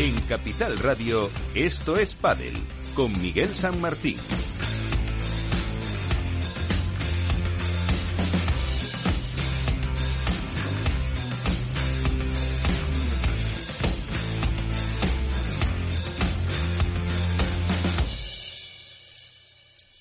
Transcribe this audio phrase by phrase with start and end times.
[0.00, 2.54] En Capital Radio, esto es Padel,
[2.94, 4.16] con Miguel San Martín.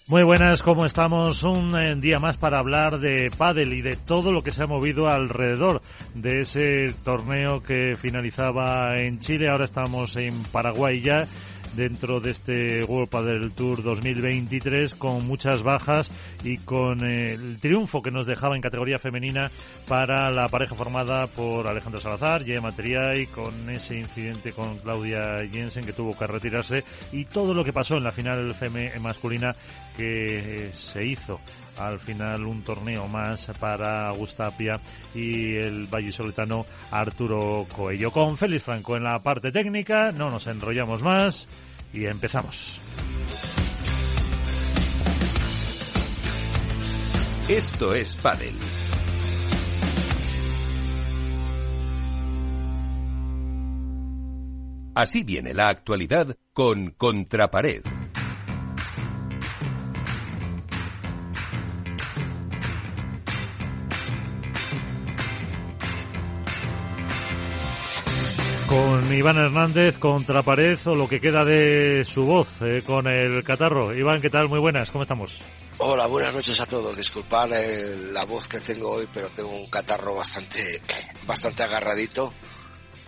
[0.08, 1.44] Muy buenas, ¿cómo estamos?
[1.44, 4.66] Un eh, día más para hablar de pádel y de todo lo que se ha
[4.66, 9.50] movido alrededor de ese torneo que finalizaba en Chile.
[9.50, 11.28] Ahora estamos en Paraguay ya
[11.76, 16.12] dentro de este World Padel Tour 2023 con muchas bajas
[16.44, 19.52] y con eh, el triunfo que nos dejaba en categoría femenina
[19.88, 22.74] para la pareja formada por Alejandro Salazar, Gemma
[23.16, 27.74] y con ese incidente con Claudia Jensen que tuvo que retirarse y todo lo que
[27.74, 28.56] pasó en la final
[29.02, 29.56] masculina
[30.00, 31.42] que eh, se hizo
[31.78, 34.80] al final un torneo más para Gustapia
[35.14, 38.10] y el vallisoletano Arturo Coello.
[38.10, 41.50] Con Félix Franco en la parte técnica, no nos enrollamos más
[41.92, 42.80] y empezamos.
[47.50, 48.56] Esto es Padel.
[54.96, 57.99] Así viene la actualidad con Contrapared.
[68.70, 73.44] Con Iván Hernández contra pared o lo que queda de su voz eh, con el
[73.44, 73.96] catarro.
[73.96, 74.48] Iván, ¿qué tal?
[74.48, 75.42] Muy buenas, ¿cómo estamos?
[75.80, 76.96] Hola, buenas noches a todos.
[76.96, 80.60] Disculpad eh, la voz que tengo hoy, pero tengo un catarro bastante,
[81.26, 82.32] bastante agarradito.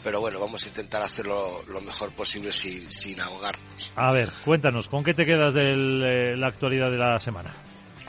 [0.03, 3.93] Pero bueno, vamos a intentar hacerlo lo mejor posible sin, sin ahogarnos.
[3.95, 7.53] A ver, cuéntanos, ¿con qué te quedas de eh, la actualidad de la semana?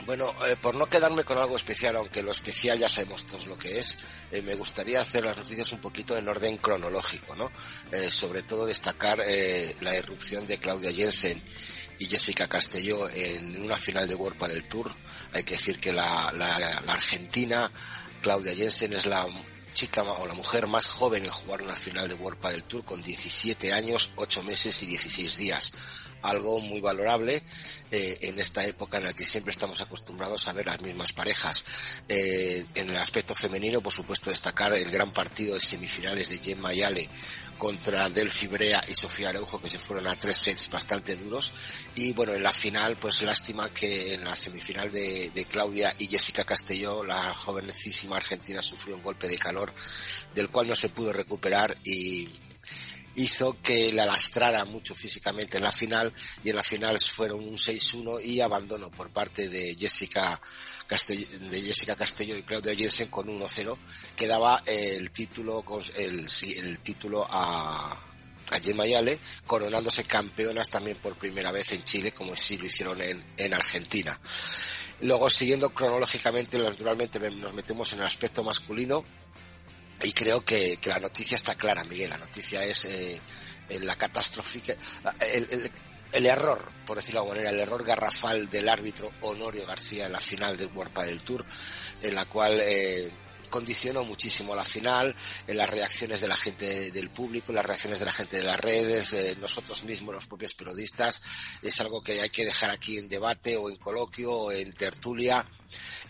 [0.05, 3.57] Bueno, eh, por no quedarme con algo especial, aunque lo especial ya sabemos todos lo
[3.57, 3.97] que es,
[4.31, 7.49] eh, me gustaría hacer las noticias un poquito en orden cronológico, ¿no?
[7.89, 11.41] Eh, sobre todo destacar la irrupción de Claudia Jensen
[11.99, 14.93] y Jessica Castelló en una final de World el Tour.
[15.31, 17.71] Hay que decir que la, la, la argentina,
[18.21, 19.25] Claudia Jensen, es la
[19.73, 23.01] chica o la mujer más joven en jugar una final de World del Tour con
[23.01, 25.73] 17 años, 8 meses y 16 días
[26.23, 27.43] algo muy valorable
[27.91, 31.63] eh, en esta época en la que siempre estamos acostumbrados a ver las mismas parejas.
[32.09, 36.73] Eh, en el aspecto femenino, por supuesto, destacar el gran partido de semifinales de Gemma
[36.73, 37.09] Yale
[37.57, 41.53] contra Delphi Brea y Sofía Araujo, que se fueron a tres sets bastante duros.
[41.95, 46.07] Y bueno, en la final, pues lástima que en la semifinal de, de Claudia y
[46.07, 49.73] Jessica Castelló, la jovencísima argentina sufrió un golpe de calor
[50.33, 52.27] del cual no se pudo recuperar y,
[53.15, 56.13] hizo que la lastrara mucho físicamente en la final
[56.43, 60.41] y en la final fueron un 6-1 y abandono por parte de Jessica
[60.87, 63.77] Castello, de Jessica Castello y Claudia Jensen con 1-0
[64.15, 65.63] que daba el título
[65.97, 68.09] el, el título a
[68.51, 73.01] a Gemma Yale, coronándose campeonas también por primera vez en Chile, como sí lo hicieron
[73.01, 74.19] en, en Argentina.
[75.01, 79.05] Luego, siguiendo cronológicamente, naturalmente nos metemos en el aspecto masculino,
[80.01, 82.09] y creo que, la noticia está clara, Miguel.
[82.09, 83.21] La noticia es eh,
[83.81, 84.77] la catástrofe,
[85.31, 85.71] el,
[86.11, 90.11] el, error, por decirlo de alguna manera, el error garrafal del árbitro Honorio García en
[90.11, 91.45] la final del World del Tour,
[92.01, 93.11] en la cual eh,
[93.49, 95.15] condicionó muchísimo la final,
[95.45, 98.59] en las reacciones de la gente del público, las reacciones de la gente de las
[98.59, 101.21] redes, de nosotros mismos, los propios periodistas.
[101.61, 105.45] Es algo que hay que dejar aquí en debate o en coloquio o en tertulia,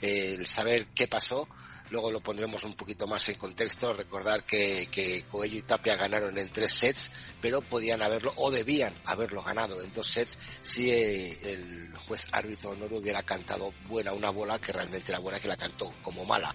[0.02, 1.48] eh, el saber qué pasó
[1.94, 3.94] Luego lo pondremos un poquito más en contexto.
[3.94, 9.00] Recordar que, que Coello y Tapia ganaron en tres sets, pero podían haberlo o debían
[9.06, 14.12] haberlo ganado en dos sets si eh, el juez árbitro no le hubiera cantado buena
[14.12, 16.52] una bola que realmente era buena que la cantó como mala.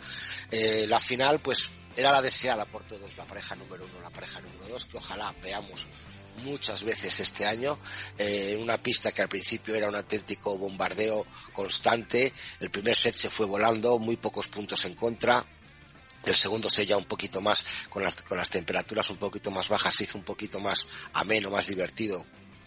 [0.50, 4.41] Eh, la final, pues era la deseada por todos, la pareja número uno, la pareja
[4.41, 5.87] número dos, que ojalá veamos
[6.38, 7.78] muchas veces este año,
[8.16, 12.32] en eh, una pista que al principio era un auténtico bombardeo constante.
[12.61, 15.44] El primer set se fue volando, muy pocos puntos en contra.
[16.25, 19.69] El segundo set ya un poquito más, con las, con las temperaturas un poquito más
[19.69, 22.25] bajas, se hizo un poquito más ameno, más divertido,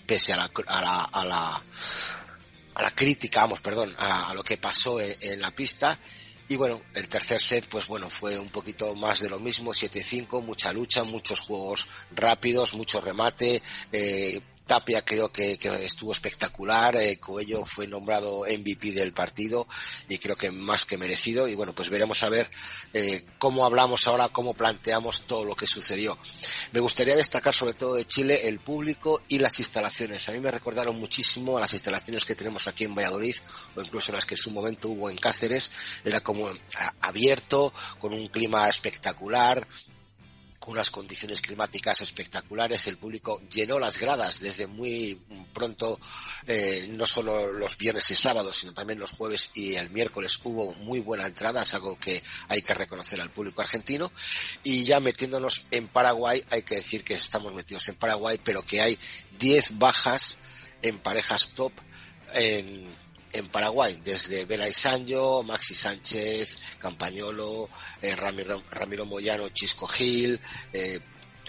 [0.07, 1.63] pese a la, a la, a la,
[2.75, 5.99] a la crítica, vamos, perdón, a, lo que pasó en la pista
[6.51, 10.43] y bueno, el tercer set, pues bueno, fue un poquito más de lo mismo, 7-5,
[10.43, 17.65] mucha lucha, muchos juegos rápidos, mucho remate, eh, Tapia creo que, estuvo espectacular, eh, Coello
[17.65, 19.67] fue nombrado MVP del partido
[20.07, 22.49] y creo que más que merecido y bueno, pues veremos a ver
[22.93, 26.17] eh, cómo hablamos ahora, cómo planteamos todo lo que sucedió.
[26.71, 30.29] Me gustaría destacar sobre todo de Chile el público y las instalaciones.
[30.29, 33.35] A mí me recordaron muchísimo a las instalaciones que tenemos aquí en Valladolid
[33.75, 35.69] o incluso las que en su momento hubo en Cáceres.
[36.05, 36.49] Era como
[37.01, 39.67] abierto, con un clima espectacular,
[40.71, 42.87] unas condiciones climáticas espectaculares.
[42.87, 45.19] El público llenó las gradas desde muy
[45.53, 45.99] pronto,
[46.47, 50.73] eh, no solo los viernes y sábados, sino también los jueves y el miércoles hubo
[50.75, 54.11] muy buena entrada, es algo que hay que reconocer al público argentino.
[54.63, 58.81] Y ya metiéndonos en Paraguay, hay que decir que estamos metidos en Paraguay, pero que
[58.81, 58.97] hay
[59.37, 60.37] 10 bajas
[60.81, 61.73] en parejas top
[62.33, 63.00] en,
[63.33, 64.73] en Paraguay, desde Bela y
[65.45, 67.67] Maxi Sánchez, Campañolo,
[68.01, 70.39] eh, Ramiro, Ramiro, Moyano, Chisco Gil,
[70.73, 70.99] eh,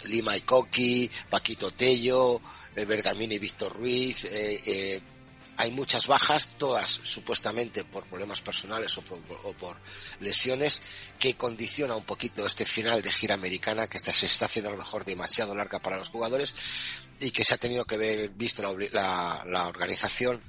[0.05, 2.41] Lima y Coqui, Paquito Tello,
[2.75, 5.01] eh, Bergamini y Víctor Ruiz, eh,
[5.57, 9.77] hay muchas bajas, todas supuestamente por problemas personales o por, o por,
[10.21, 10.83] lesiones,
[11.19, 14.79] que condiciona un poquito este final de gira americana, que se está haciendo a lo
[14.79, 16.55] mejor demasiado larga para los jugadores
[17.21, 20.41] y que se ha tenido que ver visto la, la organización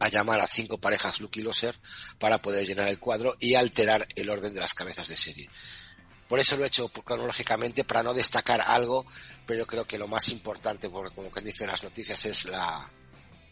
[0.00, 1.78] a llamar a cinco parejas Lucky Loser
[2.18, 5.48] para poder llenar el cuadro y alterar el orden de las cabezas de serie.
[6.28, 9.04] Por eso lo he hecho cronológicamente para no destacar algo,
[9.46, 12.88] pero creo que lo más importante, porque como que dicen las noticias, es la,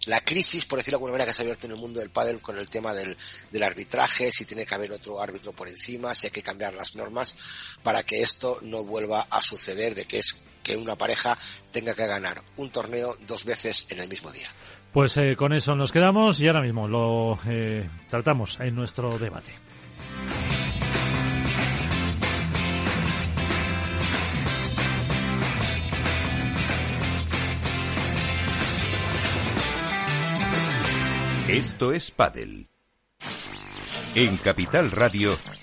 [0.07, 2.11] la crisis, por decirlo de alguna manera, que se ha abierto en el mundo del
[2.11, 3.17] pádel con el tema del,
[3.51, 6.95] del arbitraje, si tiene que haber otro árbitro por encima, si hay que cambiar las
[6.95, 7.35] normas
[7.83, 11.37] para que esto no vuelva a suceder, de que es que una pareja
[11.73, 14.55] tenga que ganar un torneo dos veces en el mismo día.
[14.93, 19.53] Pues eh, con eso nos quedamos y ahora mismo lo eh, tratamos en nuestro debate.
[31.49, 32.69] Esto es Padel.
[34.15, 35.39] En Capital Radio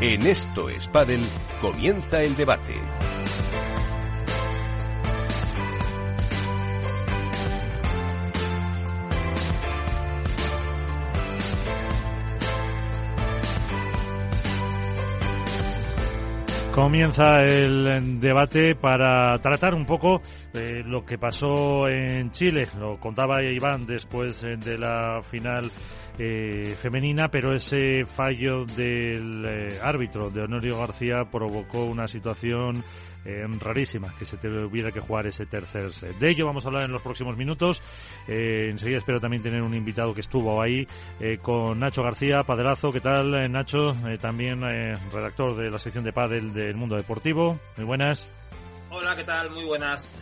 [0.00, 0.86] En Esto es
[1.60, 2.76] comienza el debate.
[16.78, 20.22] Comienza el debate para tratar un poco
[20.52, 22.68] de lo que pasó en Chile.
[22.78, 25.72] Lo contaba Iván después de la final
[26.20, 32.84] eh, femenina, pero ese fallo del eh, árbitro de Honorio García provocó una situación
[33.24, 36.18] eh, rarísima, que se tuviera que jugar ese tercer set.
[36.18, 37.82] De ello vamos a hablar en los próximos minutos.
[38.26, 40.86] Eh, enseguida espero también tener un invitado que estuvo ahí
[41.20, 42.90] eh, con Nacho García, Padelazo.
[42.90, 43.90] ¿Qué tal, eh, Nacho?
[44.06, 47.58] Eh, también eh, redactor de la sección de Padel del Mundo Deportivo.
[47.76, 48.28] Muy buenas.
[48.90, 49.50] Hola, ¿qué tal?
[49.50, 50.14] Muy buenas.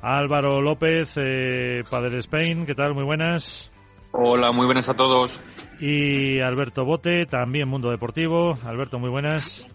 [0.00, 2.66] Álvaro López, eh, Padel Spain.
[2.66, 2.94] ¿Qué tal?
[2.94, 3.70] Muy buenas.
[4.12, 5.42] Hola, muy buenas a todos.
[5.80, 8.56] Y Alberto Bote, también Mundo Deportivo.
[8.64, 9.66] Alberto, muy buenas.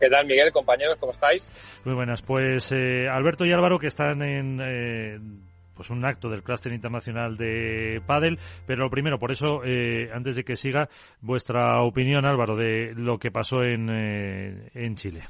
[0.00, 0.96] ¿Qué tal, Miguel, compañeros?
[0.96, 1.50] ¿Cómo estáis?
[1.84, 2.22] Muy buenas.
[2.22, 5.18] Pues eh, Alberto y Álvaro, que están en eh,
[5.78, 8.38] pues un acto del Clúster Internacional de Padel.
[8.66, 10.88] Pero lo primero, por eso, eh, antes de que siga,
[11.20, 15.22] vuestra opinión, Álvaro, de lo que pasó en, eh, en Chile.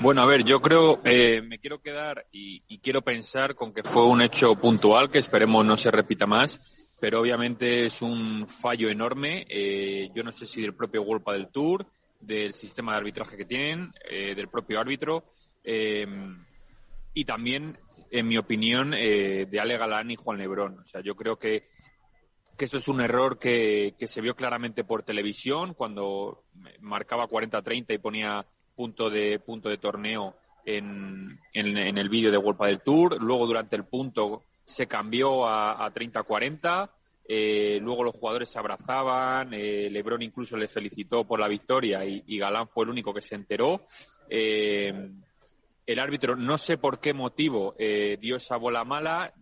[0.00, 3.82] Bueno, a ver, yo creo, eh, me quiero quedar y, y, quiero pensar con que
[3.82, 8.88] fue un hecho puntual que esperemos no se repita más, pero obviamente es un fallo
[8.88, 9.46] enorme.
[9.48, 11.86] Eh, yo no sé si del propio World del Tour,
[12.20, 15.24] del sistema de arbitraje que tienen, eh, del propio árbitro,
[15.64, 16.06] eh,
[17.14, 17.78] y también,
[18.10, 20.78] en mi opinión, eh, de Ale Galán y Juan Lebrón.
[20.80, 21.68] O sea, yo creo que,
[22.56, 26.44] que esto es un error que, que se vio claramente por televisión cuando
[26.80, 32.62] marcaba 40-30 y ponía punto de, punto de torneo en, en, el vídeo de World
[32.62, 33.22] del Tour.
[33.22, 36.90] Luego, durante el punto, se cambió a, a 30-40.
[37.32, 42.36] Eh, luego los jugadores se abrazaban, eh, Lebron incluso les felicitó por la victoria y,
[42.36, 43.82] Galán fue el único que se enteró.
[44.28, 44.92] Eh,
[45.86, 49.32] el árbitro, no sé por qué motivo eh, dio esa bola mala,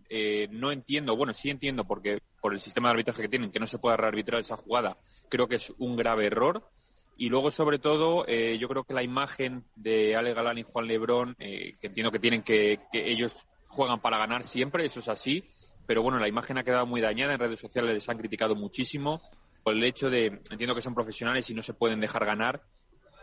[0.51, 3.65] no entiendo, bueno, sí entiendo porque por el sistema de arbitraje que tienen, que no
[3.65, 4.95] se pueda rearbitrar esa jugada,
[5.27, 6.69] creo que es un grave error.
[7.17, 11.35] Y luego, sobre todo, yo creo que la imagen de Ale Galán y Juan Lebrón,
[11.39, 13.31] que entiendo que tienen que, que ellos
[13.67, 15.43] juegan para ganar siempre, eso es así,
[15.89, 19.23] pero bueno, la imagen ha quedado muy dañada, en redes sociales les han criticado muchísimo
[19.63, 22.61] por el hecho de, entiendo que son profesionales y no se pueden dejar ganar,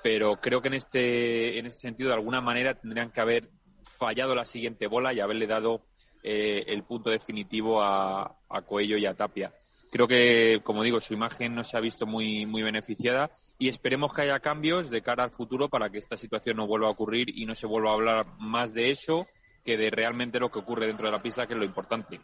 [0.02, 3.48] pero creo que en este, en este sentido, de alguna manera, tendrían que haber
[3.84, 5.82] fallado la siguiente bola y haberle dado
[6.24, 9.52] eh, el punto definitivo a, a Coello y a Tapia.
[9.92, 13.30] Creo que, como digo, su imagen no se ha visto muy, muy beneficiada
[13.60, 16.88] y esperemos que haya cambios de cara al futuro para que esta situación no vuelva
[16.88, 19.28] a ocurrir y no se vuelva a hablar más de eso
[19.66, 22.20] que de realmente lo que ocurre dentro de la pista, que es lo importante.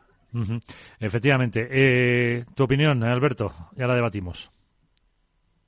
[1.00, 1.68] Efectivamente.
[1.70, 4.48] Eh, tu opinión, Alberto, ya la debatimos.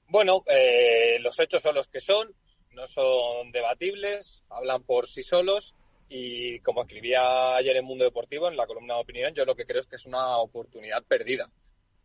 [0.09, 2.33] Bueno, eh, los hechos son los que son,
[2.71, 5.75] no son debatibles, hablan por sí solos
[6.09, 9.65] y como escribía ayer en Mundo Deportivo, en la columna de opinión, yo lo que
[9.65, 11.51] creo es que es una oportunidad perdida,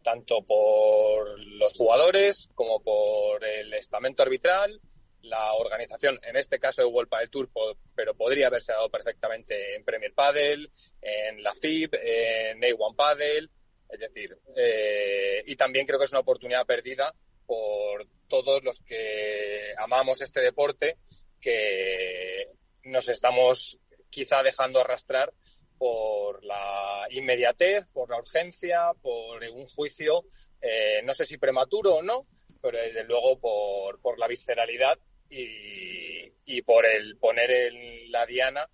[0.01, 4.81] tanto por los jugadores como por el estamento arbitral,
[5.23, 7.49] la organización, en este caso de World del Tour,
[7.95, 10.71] pero podría haberse dado perfectamente en Premier Padel,
[11.01, 13.49] en la FIB, en A1 Padel,
[13.89, 17.13] es decir, eh, y también creo que es una oportunidad perdida
[17.45, 20.97] por todos los que amamos este deporte,
[21.41, 22.45] que
[22.83, 25.33] nos estamos quizá dejando arrastrar
[25.77, 30.25] por la inmediatez, por la urgencia, por un juicio,
[30.61, 32.27] eh, no sé si prematuro o no,
[32.61, 34.99] pero desde luego por, por la visceralidad
[35.29, 38.69] y, y por el poner en la diana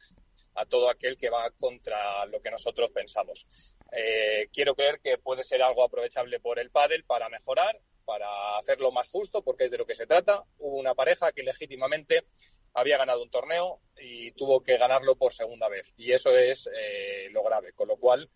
[0.55, 3.47] a todo aquel que va contra lo que nosotros pensamos.
[3.91, 8.91] Eh, quiero creer que puede ser algo aprovechable por el pádel para mejorar, para hacerlo
[8.91, 10.43] más justo, porque es de lo que se trata.
[10.57, 12.25] Hubo una pareja que legítimamente
[12.73, 15.93] había ganado un torneo y tuvo que ganarlo por segunda vez.
[15.97, 17.73] Y eso es eh, lo grave.
[17.73, 18.29] Con lo cual,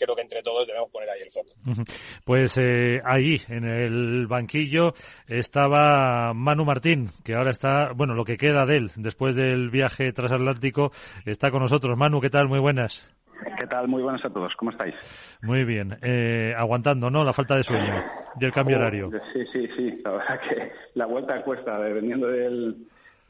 [0.00, 1.50] creo que entre todos debemos poner ahí el foco.
[2.24, 4.94] Pues eh, ahí, en el banquillo,
[5.26, 10.12] estaba Manu Martín, que ahora está, bueno, lo que queda de él después del viaje
[10.12, 10.92] transatlántico,
[11.24, 11.96] está con nosotros.
[11.96, 12.48] Manu, ¿qué tal?
[12.48, 13.08] Muy buenas.
[13.58, 13.88] ¿Qué tal?
[13.88, 14.54] Muy buenas a todos.
[14.56, 14.94] ¿Cómo estáis?
[15.42, 15.96] Muy bien.
[16.02, 17.24] Eh, aguantando, ¿no?
[17.24, 18.04] La falta de sueño
[18.38, 19.10] y el cambio horario.
[19.32, 20.00] Sí, sí, sí.
[20.04, 22.86] La verdad que la vuelta cuesta, dependiendo del,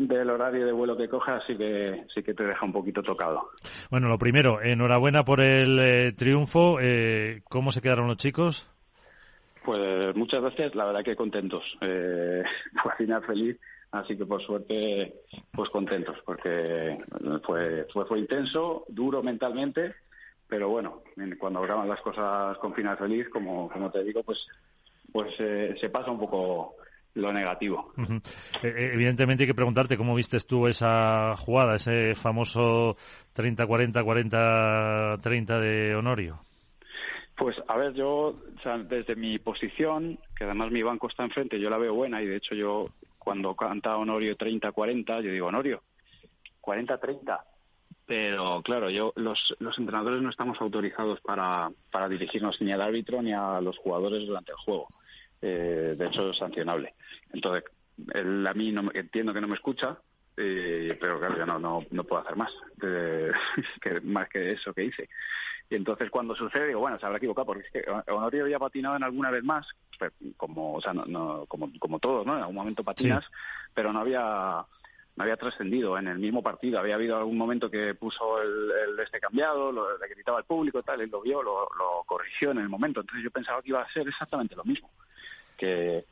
[0.07, 3.51] del horario de vuelo que cojas, sí que, sí que te deja un poquito tocado.
[3.91, 6.79] Bueno, lo primero, enhorabuena por el eh, triunfo.
[6.81, 8.67] Eh, ¿Cómo se quedaron los chicos?
[9.65, 11.65] Pues muchas veces, la verdad que contentos.
[11.81, 12.43] Eh,
[12.83, 13.59] fue final feliz,
[13.93, 15.15] así que por suerte,
[15.53, 16.99] pues contentos, porque
[17.45, 19.95] fue, fue, fue intenso, duro mentalmente,
[20.49, 21.03] pero bueno,
[21.39, 24.39] cuando acaban las cosas con final feliz, como, como te digo, pues,
[25.13, 26.75] pues eh, se pasa un poco
[27.15, 27.93] lo negativo.
[27.99, 28.21] Eh,
[28.63, 32.97] eh, evidentemente hay que preguntarte cómo vistes tú esa jugada, ese famoso
[33.35, 36.41] 30-40, 40-30 de Honorio.
[37.37, 38.37] Pues a ver, yo
[38.89, 42.37] desde mi posición, que además mi banco está enfrente, yo la veo buena y de
[42.37, 42.89] hecho yo
[43.19, 45.83] cuando canta Honorio 30-40, yo digo Honorio,
[46.61, 47.41] 40-30.
[48.07, 53.23] Pero claro, yo los, los entrenadores no estamos autorizados para, para dirigirnos ni al árbitro
[53.23, 54.89] ni a los jugadores durante el juego.
[55.43, 56.95] Eh, de hecho sancionable.
[57.33, 57.65] Entonces,
[58.13, 59.99] él a mí no, entiendo que no me escucha,
[60.37, 62.53] eh, pero claro, yo no, no, no puedo hacer más,
[63.81, 65.09] que, más que eso que hice.
[65.71, 68.97] Y entonces cuando sucede, digo, bueno, se habrá equivocado, porque es que Honorio había patinado
[68.97, 69.67] en alguna vez más,
[70.37, 72.35] como, o sea, no, no, como, como todos, ¿no?
[72.35, 73.25] En algún momento patinas,
[73.73, 74.65] pero no había
[75.17, 76.79] no había trascendido en el mismo partido.
[76.79, 80.79] Había habido algún momento que puso el, el este cambiado, lo, le gritaba al público
[80.79, 83.01] y tal, él lo vio, lo, lo corrigió en el momento.
[83.01, 84.91] Entonces yo pensaba que iba a ser exactamente lo mismo
[85.61, 86.05] que,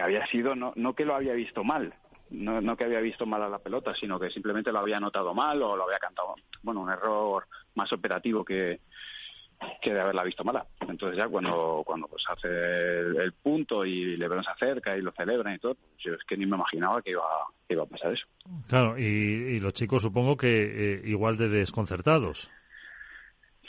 [0.00, 1.94] había sido, no, no que lo había visto mal,
[2.30, 5.34] no, no que había visto mal a la pelota, sino que simplemente lo había notado
[5.34, 8.80] mal o lo había cantado, bueno, un error más operativo que,
[9.80, 10.66] que de haberla visto mala.
[10.80, 15.54] Entonces ya cuando, cuando pues hace el, punto y Lebron se acerca y lo celebran
[15.54, 17.22] y todo, pues yo es que ni me imaginaba que iba,
[17.66, 18.26] que iba a pasar eso.
[18.68, 22.50] Claro, y, y los chicos supongo que eh, igual de desconcertados.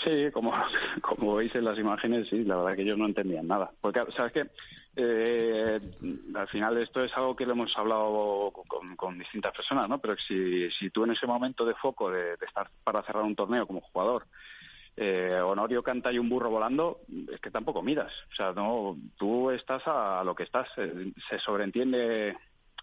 [0.03, 0.53] Sí, como,
[1.01, 3.71] como veis en las imágenes, sí, la verdad que ellos no entendían nada.
[3.81, 4.47] Porque, ¿sabes qué?
[4.95, 5.79] Eh,
[6.35, 9.99] al final esto es algo que lo hemos hablado con, con distintas personas, ¿no?
[9.99, 13.65] Pero si, si tú en ese momento de foco de, estar para cerrar un torneo
[13.65, 14.25] como jugador,
[14.97, 16.99] eh, Honorio canta y un burro volando,
[17.31, 18.11] es que tampoco miras.
[18.31, 20.67] O sea, no, tú estás a lo que estás.
[20.75, 22.35] Se, se sobreentiende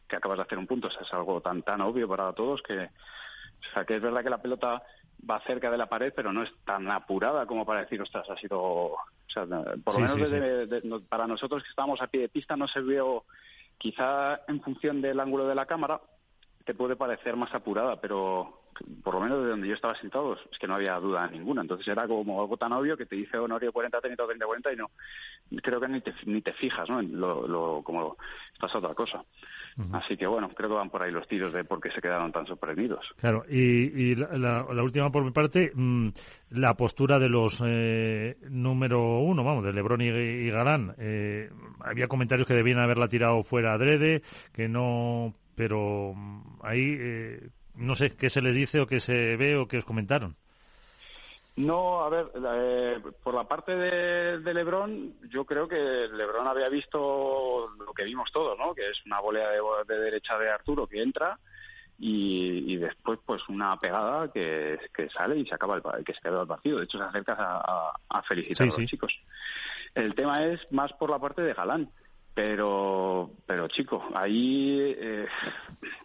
[0.09, 0.89] que acabas de hacer un punto.
[0.89, 4.23] O sea, es algo tan, tan obvio para todos que, o sea, que es verdad
[4.23, 4.83] que la pelota
[5.29, 8.37] va cerca de la pared, pero no es tan apurada como para decir, ostras, ha
[8.37, 8.61] sido.
[8.61, 12.07] O sea, por Sí, lo menos sí, desde- de- no- para nosotros que estábamos a
[12.07, 13.25] pie de pista no se vio,
[13.79, 16.01] quizá en función del ángulo de la cámara,
[16.65, 18.63] te puede parecer más apurada, pero
[19.03, 21.63] por lo menos de donde yo estaba sentado es que no había duda ninguna.
[21.63, 24.77] Entonces era como algo tan obvio que te dice Honorio 40, 30, 30, 40 y
[24.77, 24.91] no,
[25.63, 27.01] creo que ni te, ni te fijas, ¿no?
[27.01, 28.17] En Lo, lo, como
[28.53, 29.25] estás a otra cosa.
[29.93, 32.33] Así que bueno, creo que van por ahí los tiros de por qué se quedaron
[32.33, 33.07] tan sorprendidos.
[33.17, 36.09] Claro, y, la, última por mi parte, mm,
[36.51, 40.95] la postura de los eh, número uno, vamos, de Lebron y, Galán.
[40.99, 41.49] Eh,
[41.81, 47.95] había comentarios que debían haberla tirado fuera adrede, que no, pero mm, ahí eh, no
[47.95, 50.37] sé qué se le dice o qué se ve o qué os comentaron.
[51.59, 56.69] No, a ver, eh, por la parte de, de, Lebron, yo creo que Lebron había
[56.69, 58.73] visto lo que vimos todos, ¿no?
[58.77, 61.37] Que es una volea de, derecha de Arturo que entra
[61.99, 66.43] y, después, pues, una pegada que, que, sale y se acaba el, que se queda
[66.43, 66.79] el partido.
[66.79, 69.13] De hecho, se acerca a, felicitar a los chicos.
[69.97, 71.91] El tema es más por la parte de Galán.
[72.35, 75.27] Pero, pero chico, ahí eh,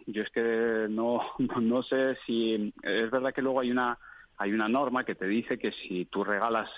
[0.06, 1.20] yo es que no,
[1.60, 3.96] no sé si es verdad que luego hay una
[4.38, 6.68] hay una norma que te dice que si tú regalas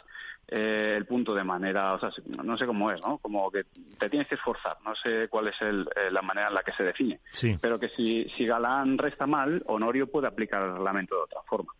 [0.48, 2.10] eh, el punto de manera, o sea,
[2.42, 3.18] no sé cómo es, ¿no?
[3.18, 3.64] Como que
[3.98, 6.72] te tienes que esforzar, no sé cuál es el, eh, la manera en la que
[6.72, 7.20] se define.
[7.30, 7.56] Sí.
[7.60, 11.72] Pero que si, si Galán resta mal, Honorio puede aplicar el reglamento de otra forma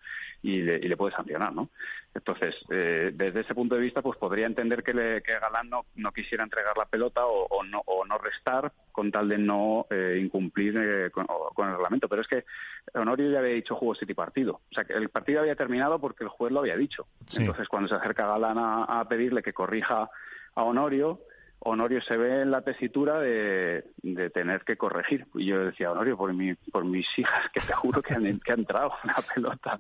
[0.43, 1.71] y le, y le puede sancionar, ¿no?
[2.15, 5.85] Entonces, eh, desde ese punto de vista, pues podría entender que, le, que Galán no,
[5.97, 10.19] no, quisiera entregar la pelota o, no, o no restar con tal de no eh,
[10.23, 11.27] incumplir eh, con,
[11.69, 12.09] el reglamento.
[12.09, 12.45] Pero es que
[12.95, 14.61] Honorio ya había dicho juego City partido.
[14.71, 17.07] O sea, que el partido había terminado porque el juez lo había dicho.
[17.37, 20.09] Entonces, cuando se acerca Galán a pedirle que corrija
[20.55, 21.21] a Honorio,
[21.67, 23.85] Honorio se ve en la tesitura de,
[24.33, 25.27] tener que corregir.
[25.35, 28.53] Y yo decía, Honorio, por, mi, por mis hijas, que te juro que han, que
[28.53, 29.79] entrado una pelota.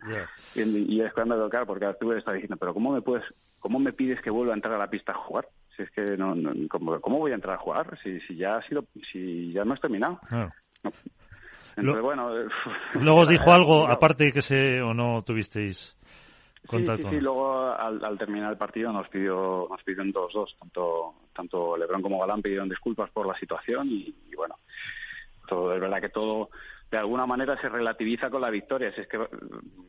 [0.55, 3.25] Y, es cuando, claro, porque Arturo está diciendo, pero ¿cómo me puedes,
[3.59, 5.49] cómo me pides que vuelva a entrar a la pista a jugar?
[5.76, 6.35] Si es que no,
[6.69, 7.99] ¿cómo, voy a entrar a jugar?
[8.02, 10.21] Si, si ya ha sido, si ya no has terminado.
[11.76, 12.31] Entonces, bueno,
[12.95, 15.97] Luego os dijo algo, aparte que se o no tuvisteis
[16.71, 21.14] Sí, sí, sí, luego al, terminar el partido nos pidió nos pidieron dos dos tanto
[21.37, 24.57] tanto Lebron como Galán pidieron disculpas por la situación y, bueno
[25.49, 26.50] todo es verdad que todo
[26.90, 29.19] de alguna manera se relativiza con la victoria si es que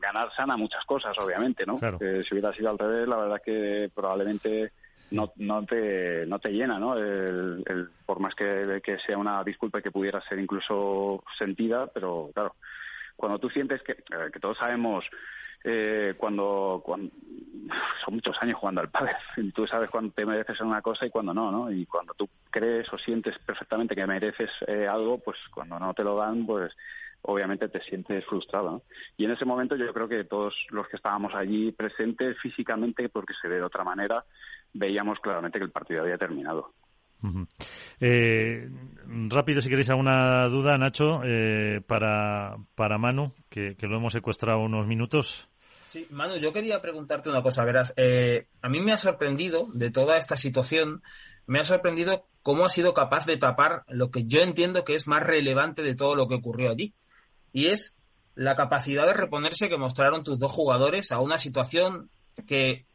[0.00, 4.72] ganar sana muchas cosas obviamente no si hubiera sido al revés la verdad que probablemente
[5.10, 9.80] no, no te no te llena no el, por más que, que sea una disculpa
[9.80, 12.54] que pudiera ser incluso sentida pero claro
[13.16, 15.04] cuando tú sientes que, eh, que todos sabemos
[15.64, 16.82] eh, cuando,
[18.04, 21.10] son muchos años jugando al pádel y tú sabes cuándo te mereces una cosa y
[21.10, 21.70] cuando no, ¿no?
[21.70, 26.04] Y cuando tú crees o sientes perfectamente que mereces eh, algo, pues cuando no te
[26.04, 26.74] lo dan, pues
[27.22, 28.82] obviamente te sientes frustrado.
[29.16, 33.34] Y en ese momento yo creo que todos los que estábamos allí presentes físicamente, porque
[33.34, 34.24] se ve de otra manera,
[34.72, 36.72] veíamos claramente que el partido había terminado.
[38.00, 38.68] Eh,
[39.28, 44.86] rápido, si queréis alguna duda, Nacho, eh, para, para Manu, que, lo hemos secuestrado unos
[44.86, 45.48] minutos.
[45.86, 47.64] Sí, Manu, yo quería preguntarte una cosa.
[47.64, 51.02] Verás, eh, a mí me ha sorprendido de toda esta situación,
[51.46, 55.06] me ha sorprendido cómo ha sido capaz de tapar lo que yo entiendo que es
[55.06, 56.94] más relevante de todo lo que ocurrió allí.
[57.52, 57.96] Y es
[58.34, 62.10] la capacidad de reponerse que mostraron tus dos jugadores a una situación
[62.46, 62.86] que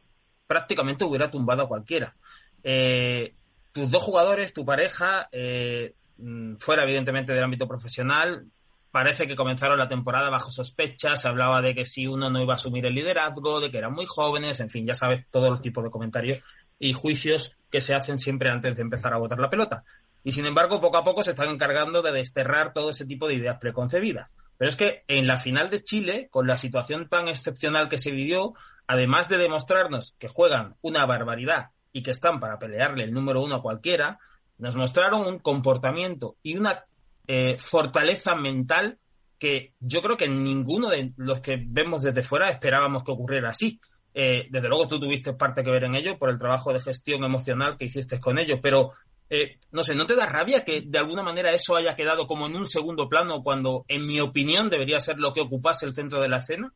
[0.46, 2.16] prácticamente hubiera tumbado a cualquiera.
[2.62, 3.34] Eh,
[3.74, 8.46] tus dos jugadores, tu pareja, eh, mm, fuera evidentemente del ámbito profesional,
[8.92, 12.52] parece que comenzaron la temporada bajo sospecha, se hablaba de que si uno no iba
[12.52, 15.60] a asumir el liderazgo, de que eran muy jóvenes, en fin, ya sabes todos los
[15.60, 16.38] tipos de comentarios
[16.78, 19.82] y juicios que se hacen siempre antes de empezar a botar la pelota.
[20.22, 23.34] Y sin embargo, poco a poco se están encargando de desterrar todo ese tipo de
[23.34, 24.36] ideas preconcebidas.
[24.56, 28.12] Pero es que en la final de Chile, con la situación tan excepcional que se
[28.12, 28.54] vivió,
[28.86, 33.56] además de demostrarnos que juegan una barbaridad y que están para pelearle el número uno
[33.56, 34.18] a cualquiera,
[34.58, 36.84] nos mostraron un comportamiento y una
[37.26, 38.98] eh, fortaleza mental
[39.38, 43.80] que yo creo que ninguno de los que vemos desde fuera esperábamos que ocurriera así.
[44.12, 47.22] Eh, desde luego tú tuviste parte que ver en ello por el trabajo de gestión
[47.24, 48.92] emocional que hiciste con ellos, pero
[49.30, 52.46] eh, no sé, ¿no te da rabia que de alguna manera eso haya quedado como
[52.46, 56.20] en un segundo plano cuando, en mi opinión, debería ser lo que ocupase el centro
[56.20, 56.72] de la escena?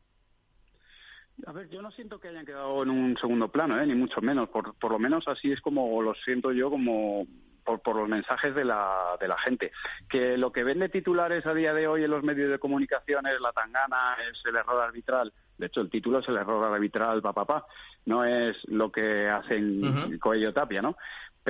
[1.45, 3.85] A ver, yo no siento que hayan quedado en un segundo plano, ¿eh?
[3.85, 4.49] ni mucho menos.
[4.49, 7.25] Por, por lo menos así es como lo siento yo, como
[7.63, 9.71] por, por, los mensajes de la, de la gente.
[10.09, 13.39] Que lo que vende titulares a día de hoy en los medios de comunicación es
[13.39, 15.31] la tangana, es el error arbitral.
[15.57, 17.65] De hecho, el título es el error arbitral, papá,
[18.05, 20.95] No es lo que hacen Coello Tapia, ¿no?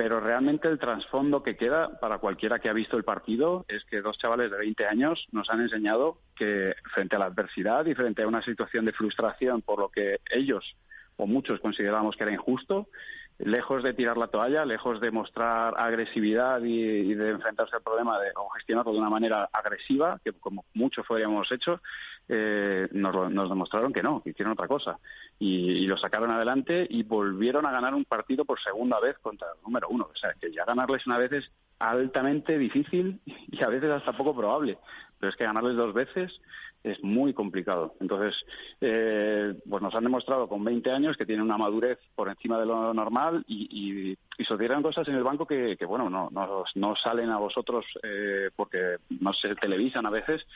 [0.02, 4.00] Pero realmente el trasfondo que queda para cualquiera que ha visto el partido es que
[4.00, 8.22] dos chavales de 20 años nos han enseñado que frente a la adversidad y frente
[8.22, 10.74] a una situación de frustración por lo que ellos
[11.18, 12.88] o muchos consideramos que era injusto,
[13.44, 18.32] lejos de tirar la toalla, lejos de mostrar agresividad y, de enfrentarse al problema de,
[18.54, 21.80] gestionarlo de una manera agresiva, que como muchos habíamos hecho,
[22.28, 24.98] eh, nos, nos, demostraron que no, que hicieron otra cosa.
[25.38, 29.62] Y, lo sacaron adelante y volvieron a ganar un partido por segunda vez contra el
[29.62, 30.08] número uno.
[30.12, 31.50] O sea, que ya ganarles una vez es
[31.80, 34.78] altamente difícil y a veces hasta poco probable.
[35.18, 36.40] Pero es que ganarles dos veces
[36.82, 37.94] es muy complicado.
[38.00, 38.34] Entonces,
[38.80, 42.66] eh, pues nos han demostrado con 20 años que tienen una madurez por encima de
[42.66, 47.38] lo normal y, y, y cosas en el banco que, bueno, no, no, salen a
[47.38, 50.46] vosotros eh, porque no se televisan a veces,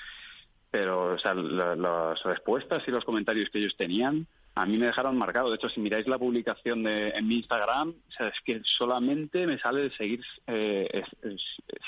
[0.70, 5.18] pero o sea, las respuestas y los comentarios que ellos tenían a mí me dejaron
[5.18, 5.50] marcado.
[5.50, 9.58] De hecho, si miráis la publicación de, en mi Instagram, o es que solamente me
[9.58, 11.02] sale de seguir eh,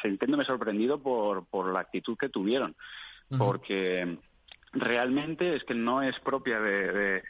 [0.03, 2.75] sintiéndome sorprendido por, por la actitud que tuvieron.
[3.39, 4.19] Porque
[4.73, 7.23] realmente es que no es propia de,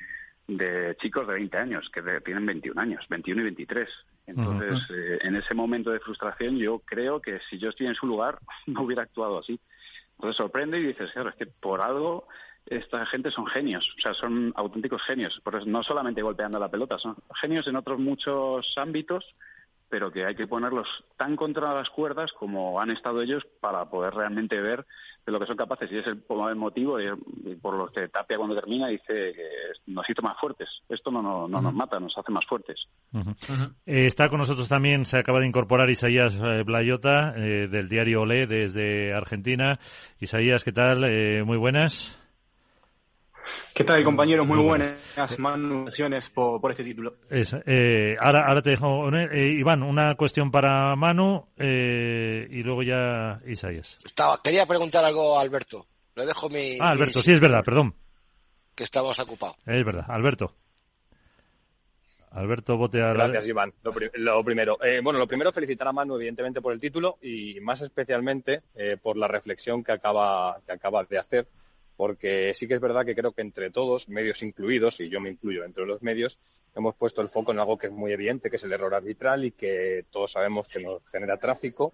[0.46, 3.88] de, chicos de 20 años, que tienen 21 años, 21 y 23.
[4.27, 8.07] Entonces, eh, en ese momento de frustración, yo creo que si yo estoy en su
[8.07, 9.59] lugar, no hubiera actuado así.
[10.16, 12.27] Entonces sorprende y dices, claro, es que por algo
[12.66, 16.70] esta gente son genios, o sea, son auténticos genios, por eso no solamente golpeando la
[16.70, 19.24] pelota, son genios en otros muchos ámbitos,
[19.88, 24.14] pero que hay que ponerlos tan contra las cuerdas como han estado ellos para poder
[24.14, 24.85] realmente ver
[25.24, 25.90] de lo que son capaces.
[25.92, 26.22] Y es el,
[26.57, 29.48] motivo y, por lo que Tapia cuando termina dice que
[29.87, 30.68] nos hizo más fuertes.
[30.88, 32.88] Esto no, no, nos mata, nos hace más fuertes.
[33.87, 38.22] Eh, está con nosotros también, se acaba de incorporar Isaías eh, Blayota eh, del diario
[38.22, 39.79] Olé desde Argentina.
[40.18, 41.00] Isaías, ¿qué tal?
[41.44, 42.26] muy buenas.
[43.74, 44.46] ¿Qué tal, compañeros?
[44.46, 44.94] Muy, buenas.
[45.38, 47.16] Manuaciones por, por este título.
[47.30, 53.40] Eh, ahora, ahora te dejo, eh, Iván, una cuestión para Manu eh, y luego ya
[53.46, 53.98] Isaías.
[54.04, 55.87] Estaba, quería preguntar algo a Alberto.
[56.14, 56.78] Le dejo mi.
[56.80, 57.94] Ah, Alberto, sí, es verdad, perdón.
[58.74, 59.56] Que estamos ocupados.
[59.66, 60.54] Es verdad, Alberto.
[62.30, 63.12] Alberto Botea.
[63.14, 63.72] Gracias, Iván.
[63.82, 63.92] Lo,
[64.44, 64.76] primero.
[65.02, 68.62] bueno, lo primero, felicitar a Manu, evidentemente, por el título y más especialmente
[69.02, 71.48] por la reflexión que acaba, que acaba de hacer
[71.96, 75.30] porque sí que es verdad que creo que entre todos, medios incluidos, y yo me
[75.30, 76.38] incluyo entre los medios,
[76.74, 79.44] hemos puesto el foco en algo que es muy evidente, que es el error arbitral
[79.44, 81.92] y que todos sabemos que nos genera tráfico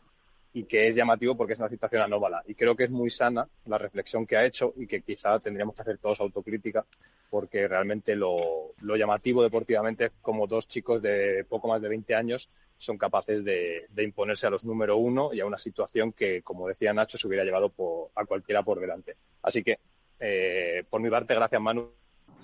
[0.55, 2.43] y que es llamativo porque es una situación anómala.
[2.47, 5.75] Y creo que es muy sana la reflexión que ha hecho y que quizá tendríamos
[5.75, 6.85] que hacer todos autocrítica
[7.31, 12.51] porque realmente lo, llamativo deportivamente es como dos chicos de poco más de 20 años
[12.77, 16.93] son capaces de, imponerse a los número uno y a una situación que, como decía
[16.93, 17.73] Nacho, se hubiera llevado
[18.17, 19.15] a cualquiera por delante.
[19.41, 19.79] Así que
[20.19, 21.91] eh, por mi parte, gracias Manu.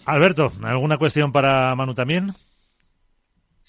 [0.06, 2.32] Alberto, ¿alguna cuestión para Manu también?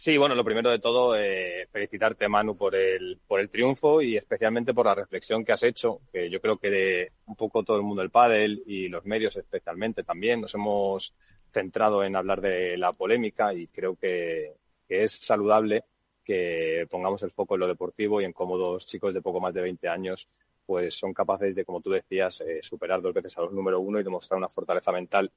[0.02, 4.16] Sí, bueno, lo primero de todo, eh, felicitarte Manu por el, por el triunfo y
[4.16, 7.76] especialmente por la reflexión que has hecho, que yo creo que de un poco todo
[7.76, 11.14] el mundo del pádel y los medios especialmente también nos hemos
[11.52, 14.54] centrado en hablar de la polémica y creo que,
[14.88, 15.84] que es saludable
[16.24, 19.54] que pongamos el foco en lo deportivo y en cómo dos chicos de poco más
[19.54, 20.30] de 20 años
[20.66, 24.00] pues son capaces de, como tú decías, eh, superar dos veces a los número uno
[24.00, 25.30] y demostrar una fortaleza mental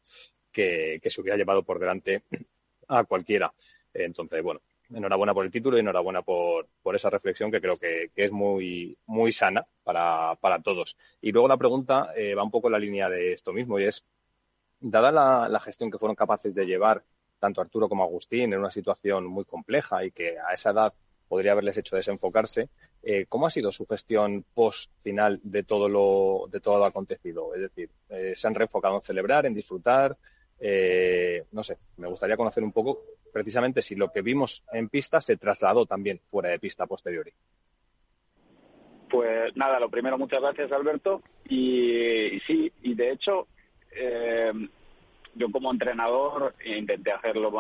[0.52, 2.22] que, se hubiera llevado por delante
[2.86, 3.52] a cualquiera.
[3.94, 4.60] Entonces, bueno,
[4.94, 8.96] enhorabuena por el título y enhorabuena por, por esa reflexión que creo que, es muy,
[9.06, 10.96] muy sana para, para todos.
[11.20, 13.84] Y luego la pregunta eh, va un poco en la línea de esto mismo y
[13.84, 14.04] es,
[14.80, 17.02] dada la, la gestión que fueron capaces de llevar
[17.38, 20.92] tanto Arturo como Agustín en una situación muy compleja y que a esa edad
[21.28, 22.68] podría haberles hecho desenfocarse.
[23.02, 27.54] Eh, ¿Cómo ha sido su gestión post final de todo lo, de todo lo acontecido?
[27.54, 30.16] Es decir, eh, ¿se han reenfocado en celebrar, en disfrutar?
[31.50, 33.02] No sé, me gustaría conocer un poco
[33.32, 37.32] precisamente si lo que vimos en pista se trasladó también fuera de pista posteriori.
[39.10, 41.22] Pues nada, lo primero, muchas gracias Alberto.
[41.48, 43.46] Y, sí, y de hecho,
[45.34, 47.50] yo como entrenador intenté hacer lo,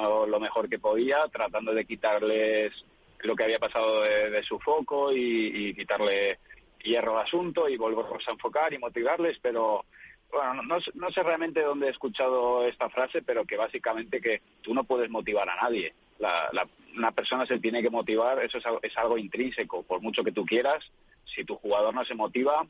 [0.40, 2.72] mejor que podía, tratando de quitarles
[3.20, 6.38] lo que había pasado de, su foco y, quitarle
[6.82, 9.84] hierro al asunto y volverlos a enfocar y motivarles, pero
[10.32, 14.72] bueno, no, no, sé realmente dónde he escuchado esta frase, pero que básicamente que tú
[14.72, 15.94] no puedes motivar a nadie.
[16.18, 16.50] La,
[16.96, 20.84] una persona se tiene que motivar, eso es, algo intrínseco, por mucho que tú quieras.
[21.24, 22.66] Si tu jugador no se motiva,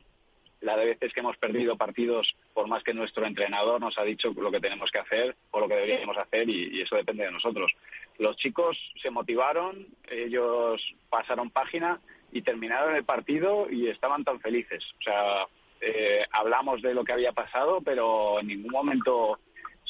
[0.61, 4.33] la de veces que hemos perdido partidos por más que nuestro entrenador nos ha dicho
[4.35, 7.71] lo que tenemos que hacer o lo que deberíamos hacer y, eso depende de nosotros.
[8.17, 11.99] Los chicos se motivaron, ellos pasaron página
[12.31, 14.83] y terminaron el partido y estaban tan felices.
[14.99, 15.47] O sea,
[15.85, 19.39] eh, hablamos de lo que había pasado, pero en ningún momento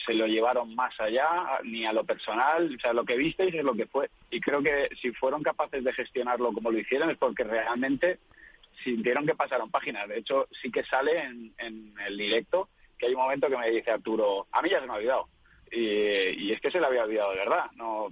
[0.06, 2.74] se lo llevaron más allá, ni a lo personal.
[2.76, 4.10] O sea, lo que visteis es lo que fue.
[4.32, 8.20] Y creo que si fueron capaces de gestionarlo como lo hicieron es porque realmente
[8.84, 10.10] sintieron que pasaron páginas.
[10.10, 13.92] De hecho, sí que sale en, el directo que hay un momento que me dice
[13.92, 15.28] Arturo, a mí ya se me ha olvidado.
[15.72, 17.66] Y, es que se le había olvidado de verdad.
[17.76, 18.10] No,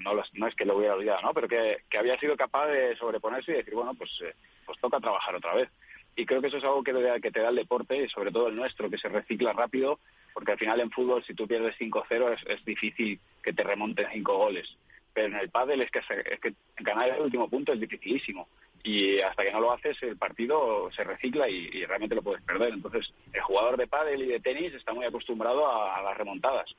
[0.00, 1.34] no, no, es que lo hubiera olvidado, ¿no?
[1.34, 4.34] Pero que, había sido capaz de sobreponerse y decir, bueno, pues, eh,
[4.64, 5.68] pues toca trabajar otra vez.
[6.16, 8.48] Y creo que eso es algo que, que te da el deporte, y sobre todo
[8.48, 10.00] el nuestro, que se recicla rápido,
[10.32, 14.06] porque al final en fútbol, si tú pierdes 5-0, es, es difícil que te remonten
[14.12, 14.76] cinco goles.
[15.12, 18.48] Pero en el pádel es que, es que ganar el último punto es dificilísimo
[18.86, 22.74] y hasta que no lo haces el partido se recicla y, realmente lo puedes perder.
[22.74, 26.72] Entonces, el jugador de pádel y de tenis está muy acostumbrado a, las remontadas.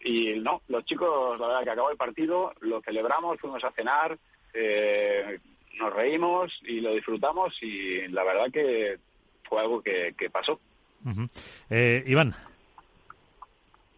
[0.00, 4.18] Y no, los chicos, la verdad que acabó el partido, lo celebramos, fuimos a cenar,
[4.52, 5.38] eh,
[5.78, 8.98] nos reímos y lo disfrutamos y la verdad que
[9.48, 10.60] fue algo que, pasó.
[11.70, 12.34] eh, Iván.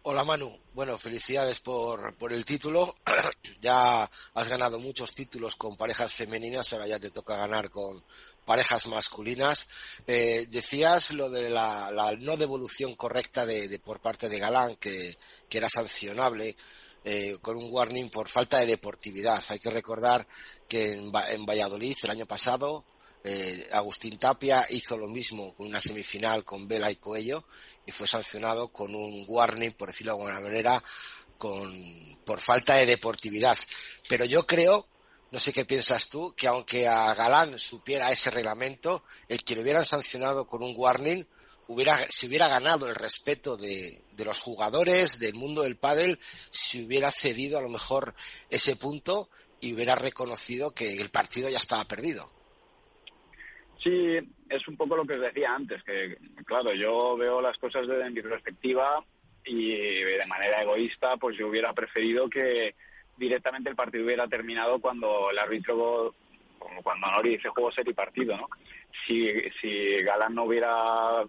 [0.09, 2.95] Hola Manu, bueno, felicidades por, por el título.
[3.61, 8.01] ya has ganado muchos títulos con parejas femeninas, ahora ya te toca ganar con
[8.45, 9.67] parejas masculinas.
[10.07, 14.77] Eh, decías lo de la, la, no devolución correcta de, de, por parte de Galán,
[14.77, 15.15] que,
[15.49, 16.55] que era sancionable.
[17.09, 19.41] Eh, con un warning por falta de deportividad.
[19.47, 20.27] Hay que recordar
[20.67, 22.83] que en, en Valladolid el año pasado
[23.23, 27.45] eh, Agustín Tapia hizo lo mismo con una semifinal con Vela y Coello
[27.85, 30.83] y fue sancionado con un warning, por decirlo de alguna manera,
[31.37, 33.57] con, por falta de deportividad.
[34.09, 34.89] Pero yo creo,
[35.31, 39.61] no sé qué piensas tú, que aunque a Galán supiera ese reglamento, el que lo
[39.61, 41.25] hubieran sancionado con un warning
[41.69, 46.85] hubiera, se hubiera ganado el respeto de, de los jugadores, del mundo del pádel, si
[46.85, 48.15] hubiera cedido a lo mejor
[48.49, 49.29] ese punto
[49.61, 52.29] y hubiera reconocido que el partido ya estaba perdido.
[53.81, 54.17] Sí,
[54.49, 58.09] es un poco lo que os decía antes, que claro, yo veo las cosas desde
[58.09, 59.03] mi perspectiva
[59.45, 62.75] y de manera egoísta, pues yo hubiera preferido que
[63.17, 66.13] directamente el partido hubiera terminado cuando el árbitro,
[66.57, 68.49] como cuando Nori dice juego ser y partido, ¿no?
[69.05, 71.23] Si, si Galán no hubiera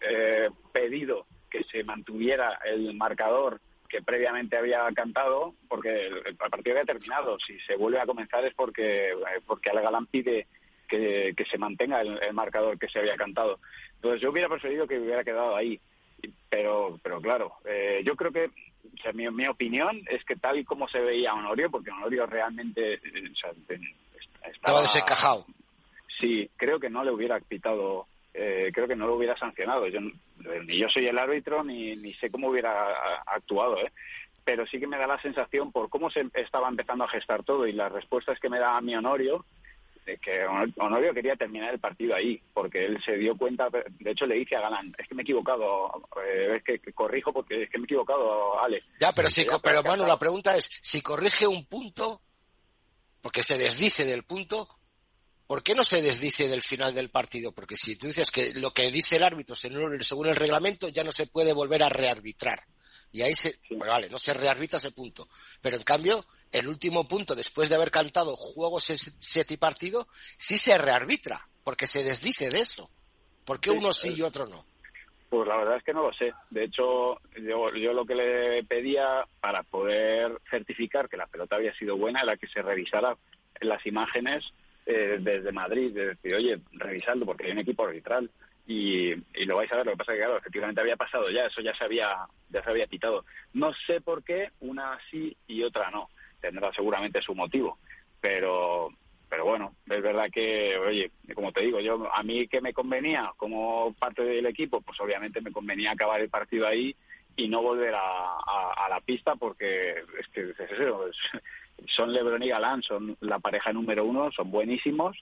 [0.00, 6.84] eh, pedido que se mantuviera el marcador que previamente había cantado, porque el, partido había
[6.84, 7.38] terminado.
[7.40, 10.46] Si se vuelve a comenzar es porque, eh, porque Galán pide
[10.88, 13.58] que, se mantenga el, marcador que se había cantado.
[13.96, 15.80] Entonces yo hubiera preferido que hubiera quedado ahí.
[16.48, 18.50] Pero, pero claro, eh, yo creo que
[19.14, 23.32] mi, mi, opinión es que tal y como se veía Honorio, porque Honorio realmente eh,
[24.52, 25.46] estaba desencajado.
[26.18, 29.86] Sí, creo que no le hubiera pitado, eh, creo que no lo hubiera sancionado.
[29.88, 33.92] Yo, ni yo soy el árbitro ni, ni sé cómo hubiera actuado, ¿eh?
[34.44, 37.66] pero sí que me da la sensación por cómo se estaba empezando a gestar todo
[37.66, 39.44] y las respuestas que me da mi Honorio,
[40.18, 40.44] que
[40.78, 44.56] Honorio quería terminar el partido ahí, porque él se dio cuenta, de hecho le dice
[44.56, 47.84] a Galán, es que me he equivocado, eh, es que, corrijo porque es que me
[47.84, 48.82] he equivocado, Ale.
[49.00, 52.20] Ya, pero si, pero Manu, la pregunta es, si corrige un punto,
[53.20, 54.79] porque se desdice del punto,
[55.50, 57.50] ¿por qué no se desdice del final del partido?
[57.50, 61.10] Porque si tú dices que lo que dice el árbitro según el reglamento ya no
[61.10, 62.60] se puede volver a rearbitrar.
[63.10, 65.26] Y ahí se, vale, no se rearbitra ese punto.
[65.60, 70.06] Pero en cambio, el último punto, después de haber cantado juegos set y partido,
[70.38, 72.88] sí se rearbitra, porque se desdice de eso.
[73.44, 74.64] ¿Por qué uno sí y otro no?
[75.30, 76.32] Pues la verdad es que no lo sé.
[76.50, 81.74] De hecho, yo, yo lo que le pedía para poder certificar que la pelota había
[81.74, 83.16] sido buena era que se revisara
[83.60, 84.44] las imágenes
[84.86, 88.30] eh, desde Madrid, de decir, oye, revisando porque hay un equipo arbitral
[88.66, 89.86] y, y, lo vais a ver.
[89.86, 92.62] Lo que pasa es que, claro, efectivamente había pasado ya, eso ya se había, ya
[92.62, 93.24] se había quitado.
[93.52, 96.08] No sé por qué una sí y otra no
[96.40, 97.78] tendrá seguramente su motivo.
[98.20, 98.90] Pero,
[99.28, 103.32] pero bueno, es verdad que, oye, como te digo, yo a mí que me convenía
[103.36, 106.94] como parte del equipo, pues obviamente me convenía acabar el partido ahí
[107.36, 108.38] y no volver a,
[108.76, 110.52] a, la pista porque es que
[111.86, 115.16] son Lebron y Galán, son la pareja número uno, son buenísimos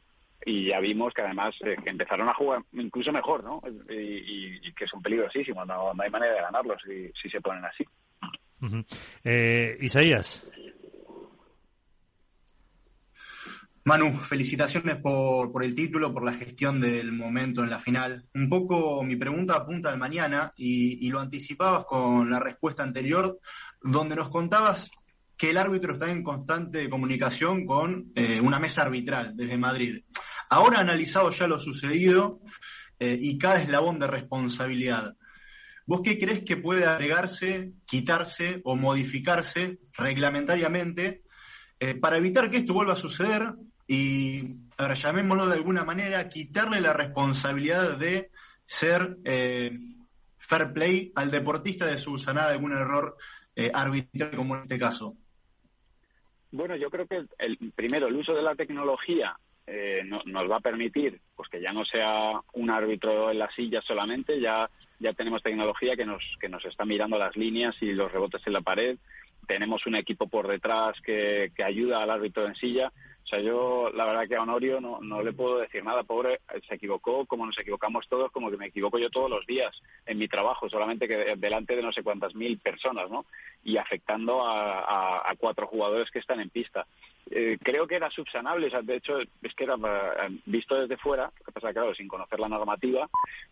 [0.44, 3.60] y ya vimos que además eh, que empezaron a jugar incluso mejor, ¿no?
[3.88, 7.84] Y, que son peligrosísimos, no, no hay manera de ganarlos si, si se ponen así.
[9.24, 10.44] eh, Isaías.
[13.88, 18.26] Manu, felicitaciones por, por, el título, por la gestión del momento en la final.
[18.34, 23.38] Un poco mi pregunta apunta al mañana y, lo anticipabas con la respuesta anterior,
[23.80, 24.90] donde nos contabas
[25.38, 30.02] que el árbitro está en constante comunicación con eh, una mesa arbitral desde Madrid.
[30.50, 32.40] Ahora analizado ya lo sucedido
[32.98, 35.14] eh, y cada eslabón de responsabilidad,
[35.86, 41.22] ¿vos qué crees que puede agregarse, quitarse o modificarse reglamentariamente
[41.78, 43.52] eh, para evitar que esto vuelva a suceder
[43.86, 48.30] y, ahora llamémoslo de alguna manera, quitarle la responsabilidad de
[48.66, 49.70] ser eh,
[50.38, 53.16] fair play al deportista de subsanar algún error
[53.72, 55.16] arbitral como en este caso?
[56.50, 60.60] Bueno, yo creo que el, primero el uso de la tecnología eh, nos va a
[60.60, 65.42] permitir pues que ya no sea un árbitro en la silla solamente, ya ya tenemos
[65.42, 68.98] tecnología que nos que nos está mirando las líneas y los rebotes en la pared
[69.48, 72.92] tenemos un equipo por detrás que, que ayuda al árbitro en silla.
[73.28, 76.40] O sea, yo la verdad que a Honorio no, no le puedo decir nada, pobre,
[76.66, 79.70] se equivocó como nos equivocamos todos, como que me equivoco yo todos los días
[80.06, 83.26] en mi trabajo, solamente que delante de no sé cuántas mil personas, ¿no?
[83.64, 86.86] Y afectando a, a, cuatro jugadores que están en pista.
[87.30, 90.96] Eh, creo que era subsanable, o sea, de hecho, es que era, eh, visto desde
[90.96, 93.10] fuera, lo que pasa, claro, sin conocer la normativa,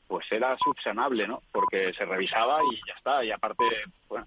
[0.09, 1.43] pues era subsanable, ¿no?
[1.53, 3.65] Porque se revisaba y ya está, y aparte,
[4.09, 4.27] bueno,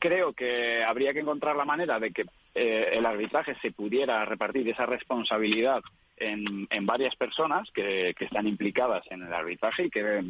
[0.00, 4.68] creo que habría que encontrar la manera de que eh, el arbitraje se pudiera repartir
[4.68, 5.82] esa responsabilidad
[6.16, 10.20] en, en varias personas que, que, están implicadas en el arbitraje y que,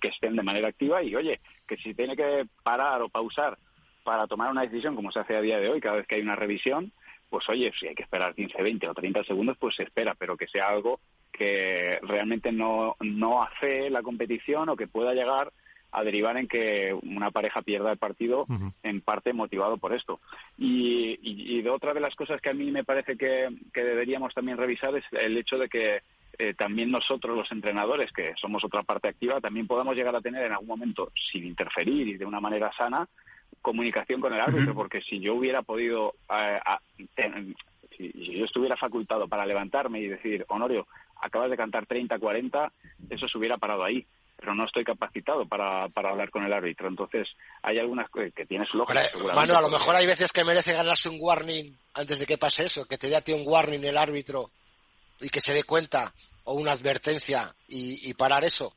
[0.00, 3.58] que estén de manera activa y, oye, que si tiene que parar o pausar
[4.02, 6.22] para tomar una decisión como se hace a día de hoy, cada vez que hay
[6.22, 6.92] una revisión,
[7.28, 10.36] pues oye, si hay que esperar 15, 20 o 30 segundos, pues se espera, pero
[10.36, 11.00] que sea algo
[11.30, 15.52] que realmente no, no hace la competición o que pueda llegar
[15.90, 18.46] a derivar en que una pareja pierda el partido
[18.82, 20.20] en parte motivado por esto.
[20.58, 24.58] Y, y, de otra de las cosas que a mí me parece que, deberíamos también
[24.58, 26.02] revisar es el hecho de que
[26.38, 30.44] eh, también nosotros los entrenadores, que somos otra parte activa, también podamos llegar a tener
[30.44, 33.08] en algún momento, sin interferir y de una manera sana,
[33.62, 36.60] comunicación con el árbitro, porque si yo hubiera podido, eh,
[37.96, 40.86] si, yo estuviera facultado para levantarme y decir, Honorio,
[41.20, 42.70] acabas de cantar 30-40,
[43.10, 44.06] eso se hubiera parado ahí
[44.38, 46.88] pero no estoy capacitado para, para hablar con el árbitro.
[46.88, 47.28] Entonces,
[47.60, 49.02] hay algunas que, que tienes lógica.
[49.34, 52.66] Manu, a lo mejor hay veces que merece ganarse un warning antes de que pase
[52.66, 54.52] eso, que te dé a ti un warning el árbitro
[55.20, 56.12] y que se dé cuenta
[56.44, 58.72] o una advertencia y, parar eso.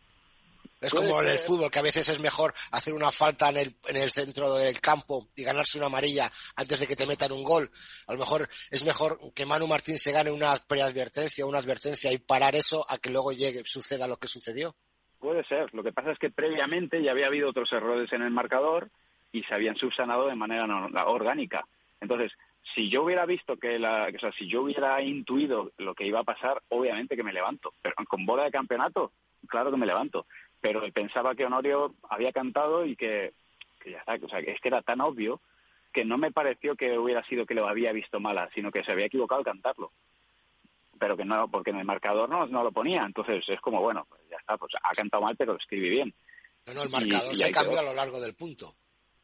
[0.82, 3.76] Es como en el fútbol, que a veces es mejor hacer una falta en el,
[3.86, 7.44] en el centro del campo y ganarse una amarilla antes de que te metan un
[7.44, 7.72] gol.
[8.08, 12.18] A lo mejor es mejor que Manu Martín se gane una preadvertencia, una advertencia y
[12.18, 14.76] parar eso a que luego llegue, suceda lo que sucedió.
[15.22, 15.72] Puede ser.
[15.76, 18.90] Lo que pasa es que previamente ya había habido otros errores en el marcador
[19.32, 20.66] y se habían subsanado de manera
[21.06, 21.64] orgánica.
[22.02, 22.34] Entonces,
[22.74, 26.22] si yo hubiera visto que la, o sea, si yo hubiera intuido lo que iba
[26.22, 27.72] a pasar, obviamente que me levanto.
[27.84, 29.12] Pero con bola de campeonato,
[29.48, 30.26] claro que me levanto.
[30.60, 33.34] Pero pensaba que Honorio había cantado y que,
[33.80, 35.40] que ya está, o sea, es que era tan obvio
[35.94, 38.92] que no me pareció que hubiera sido que lo había visto mala, sino que se
[38.92, 39.92] había equivocado al cantarlo
[41.02, 43.04] pero que no, porque en el marcador no, no lo ponía.
[43.04, 46.14] Entonces es como, bueno, pues ya está, pues ha cantado mal, pero lo escribe bien.
[46.68, 48.76] No, no, el marcador se cambia a lo largo del punto.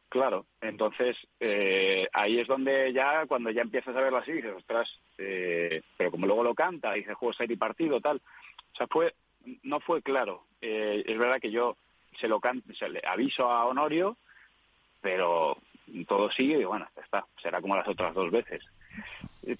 [0.08, 4.88] Claro, entonces eh, ahí es donde ya, cuando ya empiezas a verlo así, dices, ostras,
[5.18, 8.16] eh, pero como luego lo canta, dice juego serie y partido, tal.
[8.72, 9.14] O sea, fue,
[9.62, 10.46] no fue claro.
[10.60, 11.76] Eh, es verdad que yo
[12.18, 14.16] se lo canto, se le aviso a Honorio,
[15.00, 15.58] pero
[16.08, 18.64] todo sigue y bueno, ya está, será como las otras dos veces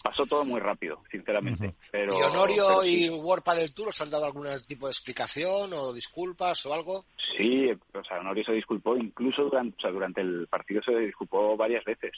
[0.03, 1.75] pasó todo muy rápido, sinceramente.
[1.91, 5.93] pero, ¿Y Honorio y Warpa del Tour os han dado algún tipo de explicación o
[5.93, 7.05] disculpas o algo?
[7.37, 11.57] Sí, o sea, Honorio se disculpó incluso durante, o sea, durante el partido se disculpó
[11.57, 12.13] varias veces.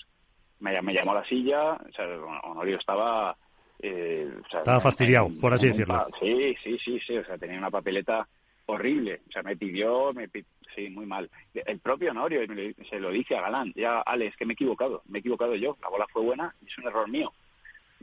[0.61, 2.07] Me, me llamó a la silla, o sea,
[2.45, 3.37] Honorio estaba...
[3.83, 6.07] Eh, estaba fastidiado, por así decirlo.
[6.21, 8.29] Sí, sí, sí, sí, o sea, tenía una papeleta
[8.67, 10.29] horrible, o sea, me pidió, me
[10.75, 11.31] sí, muy mal.
[11.55, 12.41] El propio Honorio
[12.89, 15.77] se lo dice a Galán, ya, Alex, que me he equivocado, me he equivocado yo,
[15.83, 17.33] la bola fue buena y es un error mío.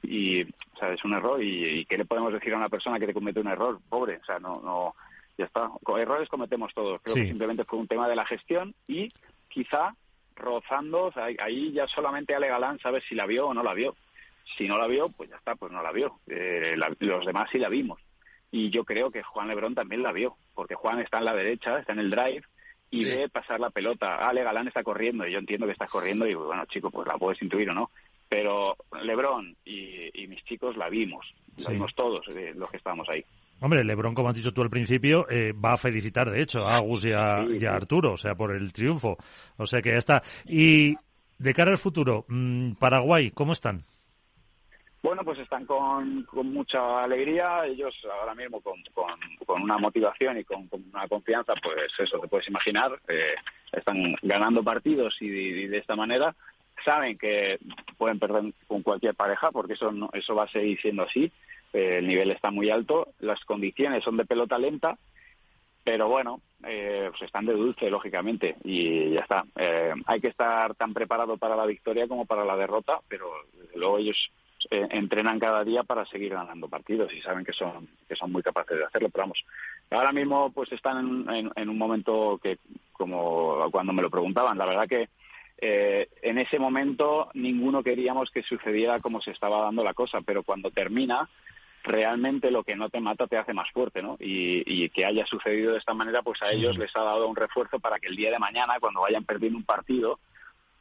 [0.03, 3.07] Y o sea es un error y, qué le podemos decir a una persona que
[3.07, 4.95] te comete un error pobre o sea no no
[5.37, 5.69] ya está.
[5.97, 9.07] Errores cometemos todos creo que simplemente fue un tema de la gestión y
[9.49, 9.95] quizá
[10.35, 13.73] rozando o sea, ahí ya solamente Ale Galán sabe si la vio o no la
[13.73, 13.95] vio.
[14.57, 16.19] Si no la vio pues ya está pues no la vio.
[16.27, 17.99] Eh, los demás sí la vimos.
[18.51, 21.79] Y yo creo que Juan Lebrón también la vio porque Juan está en la derecha
[21.79, 22.43] está en el drive
[22.89, 24.15] y ve pasar la pelota.
[24.27, 27.17] Ale Galán está corriendo y yo entiendo que estás corriendo y bueno, chico, pues la
[27.17, 27.89] puedes intuir o no
[28.29, 31.25] pero Lebron y, mis chicos la vimos,
[31.57, 33.23] la vimos todos eh, los que estábamos ahí.
[33.59, 36.75] Hombre, Lebron, como has dicho tú al principio, eh, va a felicitar, de hecho, a
[36.75, 39.17] Agus y a, Arturo, o sea, por el triunfo.
[39.57, 40.21] O sea que ya está.
[40.45, 40.95] Y
[41.39, 43.83] de cara al futuro, mm, Paraguay, ¿cómo están?
[45.01, 48.81] Bueno, pues están con, con mucha alegría, ellos ahora mismo con,
[49.45, 53.35] con, una motivación y con, una confianza, pues eso te puedes imaginar, eh,
[53.71, 56.35] están ganando partidos y de esta manera.
[56.83, 57.59] Saben que
[57.97, 61.31] pueden perder con cualquier pareja porque eso eso va a seguir siendo así.
[61.73, 64.97] Eh, el nivel está muy alto las condiciones son de pelota lenta
[65.83, 69.45] pero bueno eh, pues están de dulce lógicamente y ya está.
[69.55, 73.29] Eh, hay que estar tan preparado para la victoria como para la derrota pero
[73.75, 74.17] luego ellos
[74.69, 78.77] entrenan cada día para seguir ganando partidos y saben que son que son muy capaces
[78.77, 79.43] de hacerlo pero vamos
[79.91, 82.57] ahora mismo pues están en un momento que
[82.91, 85.09] como cuando me lo preguntaban la verdad que
[85.59, 90.43] eh, en ese momento ninguno queríamos que sucediera como se estaba dando la cosa, pero
[90.43, 91.27] cuando termina,
[91.83, 94.17] realmente lo que no te mata te hace más fuerte, ¿no?
[94.19, 97.79] Y, que haya sucedido de esta manera, pues a ellos les ha dado un refuerzo
[97.79, 100.19] para que el día de mañana, cuando vayan perdiendo un partido,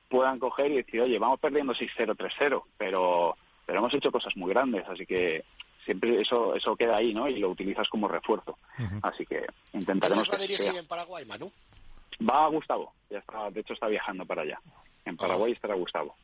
[0.09, 3.37] puedan coger y decir, oye, vamos perdiendo 6-0, 3-0, pero,
[3.67, 5.45] pero hemos hecho cosas muy grandes, así que
[5.85, 7.29] siempre eso eso queda ahí, ¿no?
[7.29, 8.57] Y lo utilizas como refuerzo.
[9.03, 11.51] Así que intentaremos va a dirigir en Paraguay, Manu?
[12.29, 14.59] Va Gustavo, ya está, de hecho está viajando para allá.
[15.05, 16.17] En Paraguay estará Gustavo.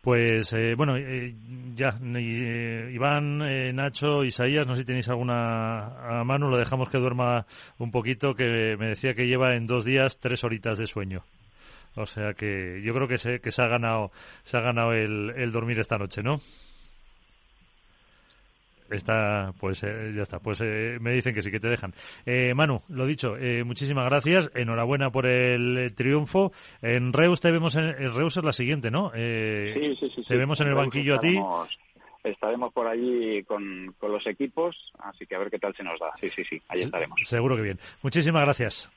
[0.00, 1.34] Pues eh, bueno, eh,
[1.74, 6.88] ya, eh, Iván, eh, Nacho, Isaías, no sé si tenéis alguna a mano, lo dejamos
[6.88, 7.44] que duerma
[7.78, 11.24] un poquito, que me decía que lleva en dos días tres horitas de sueño.
[11.96, 14.10] O sea que yo creo que se, que se ha ganado,
[14.44, 16.40] se ha ganado el, el dormir esta noche, ¿no?
[18.90, 20.40] Está, pues eh, ya está.
[20.40, 21.94] Pues eh, me dicen que sí, que te dejan.
[22.26, 24.50] Eh, Manu, lo dicho, eh, muchísimas gracias.
[24.54, 26.50] Enhorabuena por el eh, triunfo.
[26.82, 29.12] En Reus te vemos, en, en Reus es la siguiente, ¿no?
[29.14, 30.22] Eh, Sí, sí, sí.
[30.22, 30.36] Te sí.
[30.36, 31.28] vemos en el Reus banquillo a ti.
[31.36, 31.68] estaremos-
[32.22, 35.98] Estaremos por allí con, con los equipos, así que a ver qué tal se nos
[35.98, 36.10] da.
[36.20, 37.18] Sí, sí, sí, ahí estaremos.
[37.22, 37.78] Seguro que bien.
[38.02, 38.90] Muchísimas gracias.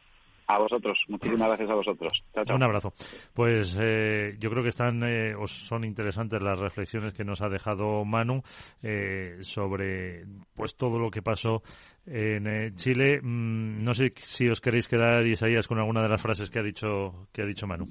[0.54, 2.24] A vosotros, muchísimas gracias a vosotros.
[2.32, 2.56] Chao, chao.
[2.56, 2.94] Un abrazo.
[3.34, 7.50] Pues eh, yo creo que están eh, o son interesantes las reflexiones que nos ha
[7.50, 8.44] dejado Manu
[8.84, 11.64] eh, sobre pues todo lo que pasó
[12.06, 13.20] en eh, Chile.
[13.20, 16.64] Mm, no sé si os queréis quedar Isaías con alguna de las frases que ha
[16.64, 17.88] dicho que ha dicho Manu.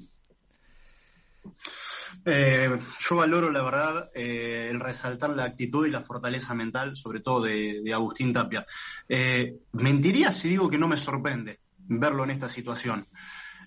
[2.23, 7.19] Eh, yo valoro, la verdad, eh, el resaltar la actitud y la fortaleza mental, sobre
[7.19, 8.65] todo de, de Agustín Tapia.
[9.09, 13.07] Eh, mentiría si digo que no me sorprende verlo en esta situación.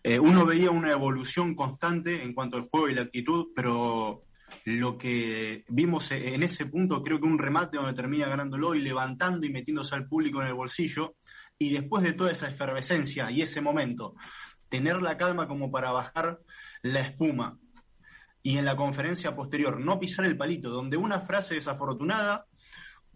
[0.03, 4.25] Eh, uno veía una evolución constante en cuanto al juego y la actitud, pero
[4.65, 9.47] lo que vimos en ese punto, creo que un remate donde termina ganándolo y levantando
[9.47, 11.17] y metiéndose al público en el bolsillo,
[11.59, 14.15] y después de toda esa efervescencia y ese momento,
[14.69, 16.41] tener la calma como para bajar
[16.83, 17.59] la espuma
[18.43, 22.47] y en la conferencia posterior no pisar el palito, donde una frase desafortunada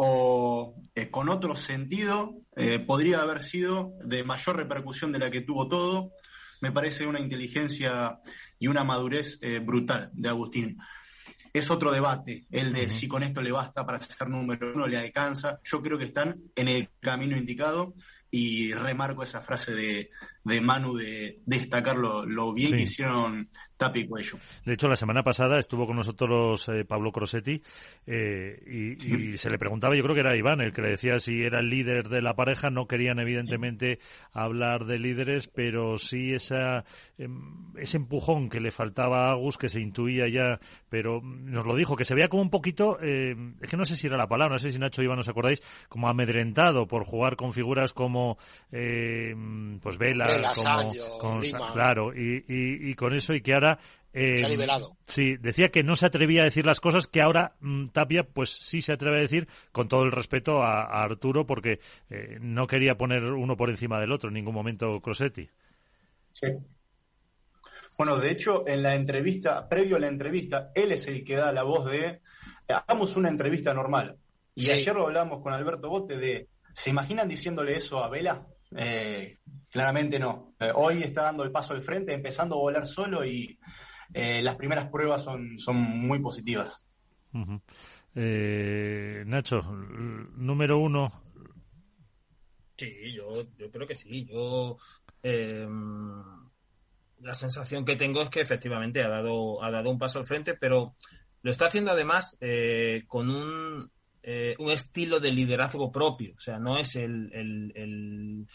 [0.03, 5.43] o eh, con otro sentido eh, podría haber sido de mayor repercusión de la que
[5.43, 6.13] tuvo todo,
[6.63, 8.19] me parece una inteligencia
[8.59, 10.79] y una madurez eh, brutal de Agustín.
[11.53, 14.97] Es otro debate, el de si con esto le basta para ser número uno, le
[14.97, 15.61] alcanza.
[15.65, 17.93] Yo creo que están en el camino indicado
[18.31, 20.11] y remarco esa frase de,
[20.45, 22.77] de Manu de destacar lo, lo bien Sí.
[22.77, 24.39] que hicieron Tapi y Cuello.
[24.65, 27.63] De hecho, la semana pasada estuvo con nosotros eh, Pablo Crosetti
[28.07, 29.15] eh, y, Sí.
[29.33, 31.61] y se le preguntaba, yo creo que era Iván el que le decía si era
[31.61, 32.71] el líder de la pareja.
[32.71, 33.99] No querían, evidentemente,
[34.33, 36.85] hablar de líderes, pero sí esa,
[37.19, 41.75] em, ese empujón que le faltaba a Agus, que se intuía ya, pero nos lo
[41.75, 44.29] dijo, que se veía como un poquito, eh, es que no sé si era la
[44.29, 47.93] palabra, no sé si Nacho y Iván os acordáis, como amedrentado por jugar con figuras
[47.93, 48.20] como,
[48.73, 49.35] eh,
[49.83, 51.41] pues Vela, como, con-
[51.73, 53.79] claro, y, y- y con eso y que ahora
[54.13, 54.97] eh, Se ha nivelado.
[55.07, 58.51] Sí, decía que no se atrevía a decir las cosas que ahora mm, Tapia, pues
[58.51, 61.79] sí se atreve a decir, con todo el respeto a, a Arturo, porque
[62.11, 65.49] eh, no quería poner uno por encima del otro en ningún momento Crosetti.
[67.97, 71.53] Bueno, de hecho, en la entrevista, previo a la entrevista, él es el que da
[71.53, 72.21] la voz de
[72.69, 74.17] hagamos una entrevista normal.
[74.55, 74.73] Y Sí.
[74.73, 78.47] ayer lo hablamos con Alberto Bote de ¿se imaginan diciéndole eso a Vela?
[78.77, 79.39] Eh,
[79.71, 80.55] claramente no.
[80.61, 83.59] Eh, hoy está dando el paso al frente, empezando a volar solo y
[84.15, 86.85] eh, las primeras pruebas son, son muy positivas.
[88.15, 91.23] Eh, Nacho, número uno.
[92.77, 94.25] Sí, yo, yo creo que sí.
[94.25, 94.79] Yo
[95.23, 95.67] eh,
[97.21, 100.55] la sensación que tengo es que efectivamente ha dado, ha dado un paso al frente,
[100.55, 100.95] pero
[101.43, 103.91] lo está haciendo además eh, con un,
[104.23, 106.35] eh, un estilo de liderazgo propio.
[106.37, 108.47] O sea, no es el, el-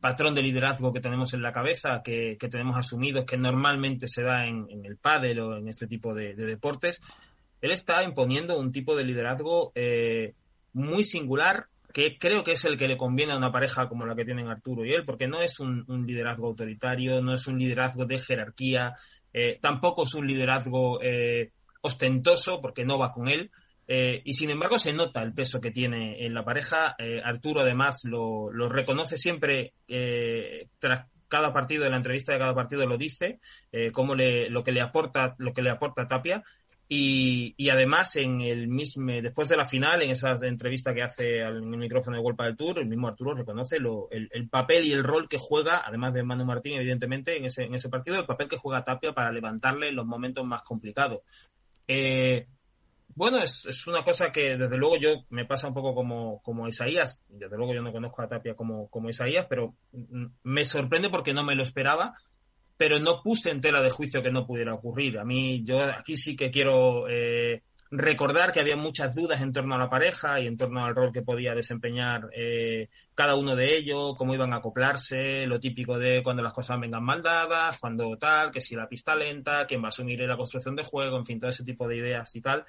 [0.00, 4.22] patrón de liderazgo que tenemos en la cabeza, que, que tenemos asumidos, que normalmente se
[4.22, 7.00] da en, el pádel o en este tipo de, de deportes.
[7.60, 10.34] Él está imponiendo un tipo de liderazgo eh,
[10.72, 14.14] muy singular que creo que es el que le conviene a una pareja como la
[14.14, 17.58] que tienen Arturo y él, porque no es un, un liderazgo autoritario, no es un
[17.58, 18.94] liderazgo de jerarquía,
[19.32, 21.50] eh, tampoco es un liderazgo eh,
[21.82, 23.50] ostentoso, porque no va con él,
[23.94, 26.94] eh, y sin embargo se nota el peso que tiene en la pareja.
[26.98, 32.54] Eh, Arturo además lo, reconoce siempre eh, tras cada partido, de la entrevista de cada
[32.54, 33.38] partido lo dice,
[33.92, 36.42] cómo le, lo que le aporta, lo que le aporta Tapia.
[36.88, 41.58] Y, además en el mismo, después de la final, en esa entrevista que hace al
[41.58, 45.04] en micrófono de Golpa del Tour, el mismo Arturo reconoce el, el papel y el
[45.04, 48.48] rol que juega, además de Manu Martín, evidentemente, en ese, en ese partido, el papel
[48.48, 51.20] que juega Tapia para levantarle en los momentos más complicados.
[53.14, 56.68] Bueno, es, es una cosa que desde luego yo me pasa un poco como, como
[56.68, 57.22] Isaías.
[57.28, 61.34] Desde luego yo no conozco a Tapia como, como Isaías, pero mm, me sorprende porque
[61.34, 62.14] no me lo esperaba,
[62.76, 65.18] pero no puse en tela de juicio que no pudiera ocurrir.
[65.18, 69.74] A mí, yo aquí sí que quiero eh, recordar que había muchas dudas en torno
[69.74, 73.76] a la pareja y en torno al rol que podía desempeñar eh, cada uno de
[73.76, 78.16] ellos, cómo iban a acoplarse, lo típico de cuando las cosas vengan mal dadas, cuando
[78.16, 81.26] tal, que si la pista lenta, quién va a asumir la construcción de juego, en
[81.26, 82.64] fin, todo ese tipo de ideas y tal.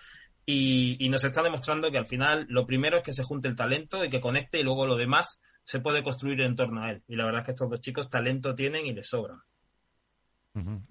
[0.46, 3.56] Y, y nos está demostrando que al final lo primero es que se junte el
[3.56, 7.04] talento y que conecte y luego lo demás se puede construir en torno a él.
[7.08, 9.40] Y la verdad es que estos dos chicos talento tienen y les sobran.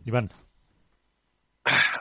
[0.04, 0.30] Iván.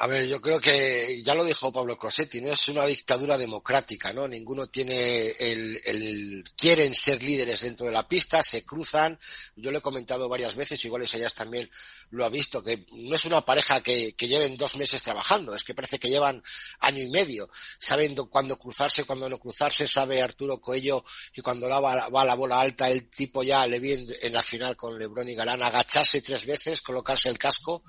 [0.03, 4.11] A ver, yo creo que ya lo dijo Pablo Crosetti, no es una dictadura democrática,
[4.11, 4.27] ¿no?
[4.27, 9.19] Ninguno tiene el, el, quieren ser líderes dentro de la pista, se cruzan.
[9.55, 11.69] Yo lo he comentado varias veces, igual Isayas también
[12.09, 15.63] lo ha visto, que no es una pareja que, que lleven dos meses trabajando, es
[15.63, 16.41] que parece que llevan
[16.79, 17.51] año y medio.
[17.77, 22.33] Saben cuándo cruzarse, cuándo no cruzarse, sabe Arturo Coello que cuando la va, va la
[22.33, 26.23] bola alta, el tipo ya le viene en la final con Lebron y Galán agacharse
[26.23, 27.83] tres veces, colocarse el casco,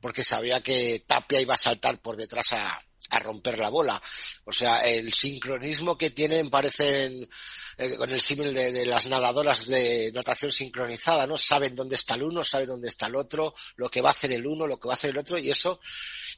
[0.00, 2.82] porque sabía que Tapia iba a saltar por detrás a,
[3.12, 4.02] a romper la bola.
[4.44, 7.28] O sea, el sincronismo que tienen parecen
[7.76, 11.36] eh, con el símil de, de, las nadadoras de natación sincronizada, ¿no?
[11.36, 14.32] Saben dónde está el uno, saben dónde está el otro, lo que va a hacer
[14.32, 15.78] el uno, lo que va a hacer el otro, y eso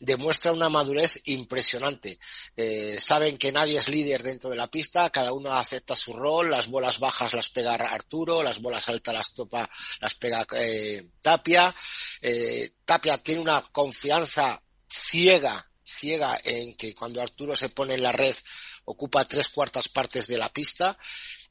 [0.01, 2.19] demuestra una madurez impresionante.
[2.57, 6.51] Eh, saben que nadie es líder dentro de la pista, cada uno acepta su rol,
[6.51, 11.75] las bolas bajas las pega Arturo, las bolas altas las topa, las pega eh, Tapia.
[12.21, 14.64] Eh, Tapia tiene una confianza
[14.95, 18.34] ciega ciega en que cuando Arturo se pone en la red
[18.86, 20.99] ocupa tres cuartas partes de la pista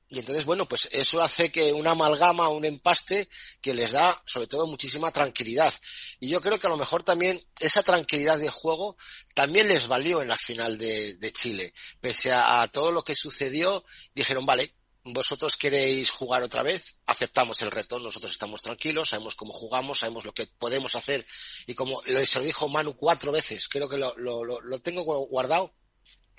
[0.09, 3.27] y entonces, bueno, pues eso hace que una amalgama, un empaste
[3.61, 5.73] que les da, sobre todo, muchísima tranquilidad.
[6.19, 8.95] Y yo creo que a lo mejor también esa tranquilidad de juego
[9.33, 11.73] también les valió en la final de, Chile.
[11.99, 13.83] Pese a, a, todo lo que sucedió,
[14.13, 14.75] dijeron, vale,
[15.05, 20.25] vosotros queréis jugar otra vez, aceptamos el reto, nosotros estamos tranquilos, sabemos cómo jugamos, sabemos
[20.25, 21.25] lo que podemos hacer
[21.67, 25.73] y como se lo dijo Manu cuatro veces, creo que lo, lo, lo tengo guardado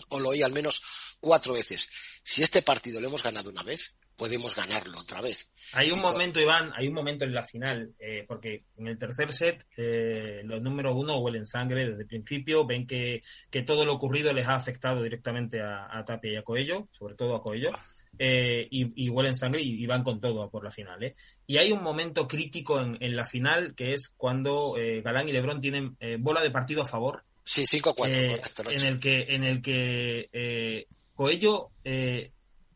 [0.08, 1.88] o lo oí al menos cuatro veces.
[2.22, 5.52] Si este partido lo hemos ganado una vez, podemos ganarlo otra vez.
[5.74, 9.32] Hay un momento, Iván, hay un momento en la final, eh, porque en el tercer
[9.32, 13.92] set eh, los números uno huelen sangre desde el principio, ven que, que todo lo
[13.92, 17.72] ocurrido les ha afectado directamente a, a Tapia y a Coello, sobre todo a Coello
[18.18, 21.02] eh, y, y, huelen sangre y, y, van con todo por la final.
[21.02, 21.16] ¿eh?
[21.46, 25.32] Y hay un momento crítico en, en la final que es cuando eh, Galán y
[25.32, 27.24] Lebron tienen eh, bola de partido a favor.
[27.42, 28.08] Sí, 5-4.
[28.08, 28.40] Eh,
[28.70, 31.70] en el que, en el que Coello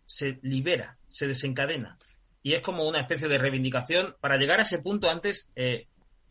[0.07, 1.99] se libera, se desencadena.
[2.43, 4.16] Y es como una especie de reivindicación.
[4.20, 5.51] Para llegar a ese punto antes,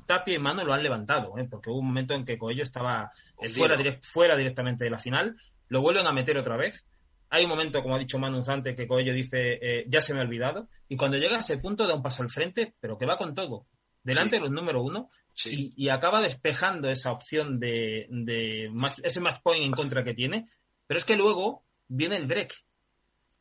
[0.06, 3.12] Tapia y Mano lo han levantado, porque hubo un momento en que Coello estaba
[3.54, 5.36] fuera, direct, fuera directamente de la final.
[5.68, 6.86] Lo vuelven a meter otra vez
[7.30, 10.22] hay un momento, como ha dicho Manu antes, que Coello dice, eh, ya se me
[10.22, 10.70] ha olvidado.
[10.88, 13.36] Y cuando llega a ese punto da un paso al frente, pero que va con
[13.36, 13.68] todo.
[14.04, 14.36] Delante sí.
[14.38, 15.10] de los número uno.
[15.34, 15.74] Sí.
[15.76, 20.14] Y, y, acaba despejando esa opción de, de match, ese match point en contra que
[20.14, 20.48] tiene.
[20.88, 22.54] Pero es que luego viene el break.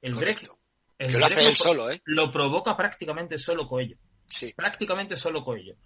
[0.03, 0.47] El Correcto.
[0.47, 0.61] break.
[0.99, 2.01] El que lo break hace él solo, ¿eh?
[2.05, 3.97] Lo provoca prácticamente solo Coello.
[4.27, 4.53] Sí.
[4.57, 5.77] Prácticamente solo Coello.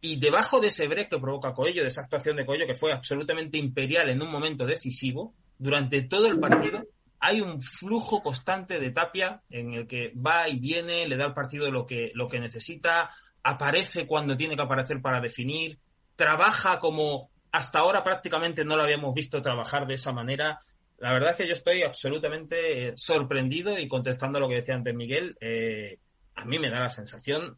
[0.00, 2.92] Y debajo de ese break que provoca Coello, de esa actuación de Coello, que fue
[2.92, 6.84] absolutamente imperial en un momento decisivo, durante todo el partido,
[7.26, 11.32] hay un flujo constante de Tapia en el que va y viene, le da al
[11.32, 13.08] partido lo que, lo que necesita,
[13.42, 15.78] aparece cuando tiene que aparecer para definir,
[16.16, 20.60] trabaja como hasta ahora prácticamente no lo habíamos visto trabajar de esa manera.
[20.98, 25.34] La verdad es que yo estoy absolutamente sorprendido y contestando lo que decía antes Miguel,
[25.40, 26.00] eh,
[26.34, 27.56] a mí me da la sensación,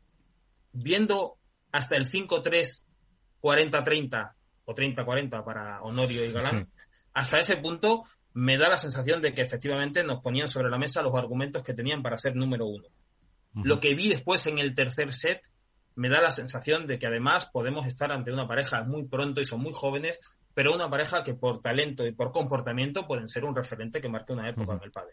[0.70, 1.38] viendo
[1.72, 2.84] hasta el 5-3,
[3.42, 4.32] 40-30
[4.64, 6.82] o 30-40 para Honorio y Galán, sí.
[7.14, 8.04] hasta ese punto
[8.36, 11.72] me da la sensación de que efectivamente nos ponían sobre la mesa los argumentos que
[11.72, 12.84] tenían para ser número uno.
[13.54, 13.64] Uh -huh.
[13.64, 15.40] Lo que vi después en el tercer set
[15.94, 19.46] me da la sensación de que además podemos estar ante una pareja muy pronto y
[19.46, 20.20] son muy jóvenes,
[20.52, 24.34] pero una pareja que por talento y por comportamiento pueden ser un referente que marque
[24.34, 24.80] una época uh -huh.
[24.80, 25.12] en el padre.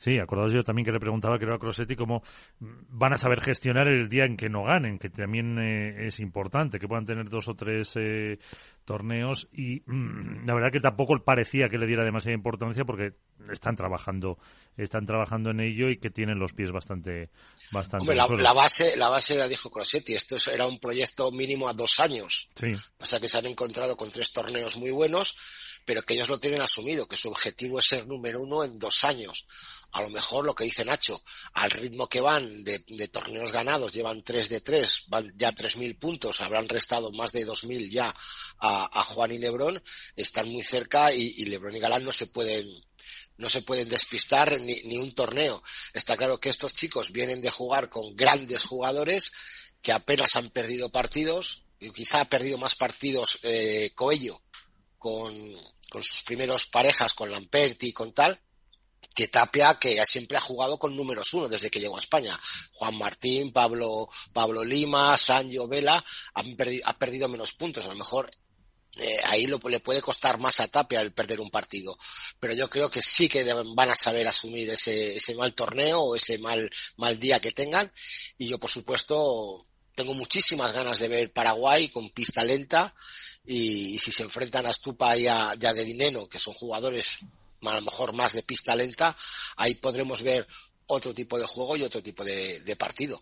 [0.00, 2.22] Sí, acordaos yo también que le preguntaba, creo a Crosetti, cómo
[2.58, 6.78] van a saber gestionar el día en que no ganen, que también eh, es importante,
[6.78, 8.38] que puedan tener dos o tres eh,
[8.86, 13.12] torneos y mmm, la verdad que tampoco parecía que le diera demasiada importancia porque
[13.52, 14.38] están trabajando
[14.74, 17.28] están trabajando en ello y que tienen los pies bastante
[17.70, 21.68] bastante Hombre, la, la, base la base la dijo Crosetti esto era un proyecto mínimo
[21.68, 22.74] a dos años sí.
[22.98, 25.36] o sea que se han encontrado con tres torneos muy buenos
[25.84, 29.04] pero que ellos lo tienen asumido, que su objetivo es ser número uno en dos
[29.04, 29.46] años.
[29.92, 31.22] A lo mejor lo que dice Nacho,
[31.52, 32.78] al ritmo que van de,
[33.08, 37.44] torneos ganados, llevan tres de tres, van ya tres mil puntos, habrán restado más de
[37.44, 38.14] dos mil ya
[38.58, 39.82] a, a, Juan y Lebrón,
[40.14, 42.66] están muy cerca y, y Lebrón y Galán no se pueden
[43.36, 45.62] no se pueden despistar ni, ni un torneo.
[45.94, 49.32] Está claro que estos chicos vienen de jugar con grandes jugadores
[49.80, 54.42] que apenas han perdido partidos, y quizá ha perdido más partidos eh, Coello
[55.00, 55.34] con,
[55.90, 58.38] con sus primeros parejas, con Lamperti y con tal,
[59.14, 62.38] que Tapia, que siempre ha jugado con números uno desde que llegó a España.
[62.74, 67.86] Juan Martín, Pablo, Pablo Lima, Sancho Vela, han perdido, ha perdido menos puntos.
[67.86, 68.30] A lo mejor
[68.98, 71.96] eh, ahí lo, le puede costar más a Tapia el perder un partido.
[72.38, 73.42] Pero yo creo que sí que
[73.74, 77.90] van a saber asumir ese, ese mal torneo o ese mal, mal día que tengan.
[78.36, 79.64] Y yo, por supuesto,
[79.94, 82.94] tengo muchísimas ganas de ver Paraguay con pista lenta
[83.44, 87.18] y, si se enfrentan a Stupa y a, y a Dineno, que son jugadores
[87.62, 89.14] a lo mejor más de pista lenta,
[89.56, 90.46] ahí podremos ver
[90.86, 93.20] otro tipo de juego y otro tipo de, partido.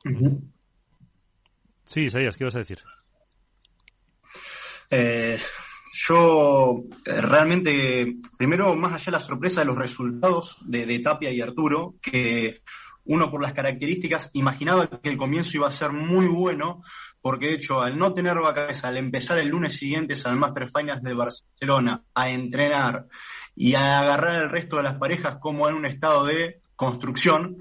[1.84, 2.78] Sí, Isaías, ¿qué vas a decir?
[4.90, 5.38] Eh,
[5.92, 11.40] yo eh, realmente, primero, más allá de la sorpresa de los resultados de, Tapia y
[11.40, 12.62] Arturo, que
[13.08, 16.82] uno por las características imaginaba que el comienzo iba a ser muy bueno,
[17.22, 21.02] porque de hecho al no tener vacaciones, al empezar el lunes siguiente al Master Finals
[21.02, 23.06] de Barcelona a entrenar
[23.56, 27.56] y a agarrar el resto de las parejas como en un estado de construcción,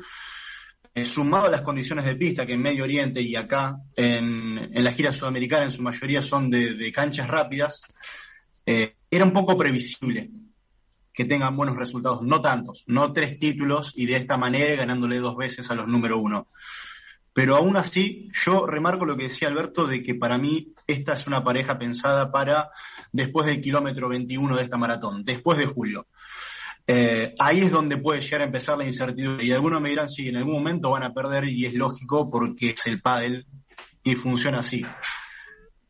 [0.94, 4.92] eh, sumado a las condiciones de pista que en Medio Oriente y acá en, la
[4.92, 7.84] gira sudamericana en su mayoría son de, canchas rápidas,
[8.66, 10.30] eh, era un poco previsible
[11.18, 15.36] que tengan buenos resultados, no tantos, no tres títulos y de esta manera ganándole dos
[15.36, 16.48] veces a los número uno.
[17.34, 21.26] Pero aún así, yo remarco lo que decía Alberto de que para mí esta es
[21.26, 22.70] una pareja pensada para
[23.12, 26.06] después del kilómetro 21 de esta maratón, después de julio.
[26.86, 29.44] Eh, ahí es donde puede llegar a empezar la incertidumbre.
[29.44, 32.70] Y algunos me dirán, sí, en algún momento van a perder y es lógico porque
[32.70, 33.48] es el pádel
[34.04, 34.86] y funciona así.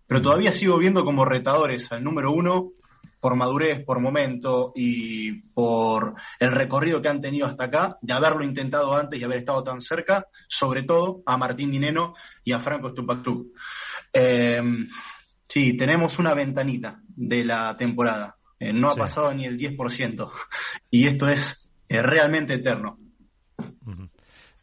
[0.07, 2.71] Pero todavía sigo viendo como retadores al número uno
[3.19, 8.43] por madurez, por momento y por el recorrido que han tenido hasta acá, de haberlo
[8.43, 12.13] intentado antes y haber estado tan cerca, sobre todo a Martín Dineno
[12.43, 13.47] y a Franco Stupactuk.
[14.13, 14.61] Eh,
[15.47, 18.37] sí, tenemos una ventanita de la temporada.
[18.59, 20.31] Eh, no ha pasado ni el 10%.
[20.91, 22.99] Y esto es eh, realmente eterno.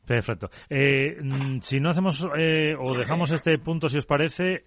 [0.07, 0.51] Perfecto.
[0.69, 4.65] Mm, si no hacemos o dejamos este punto, si os parece,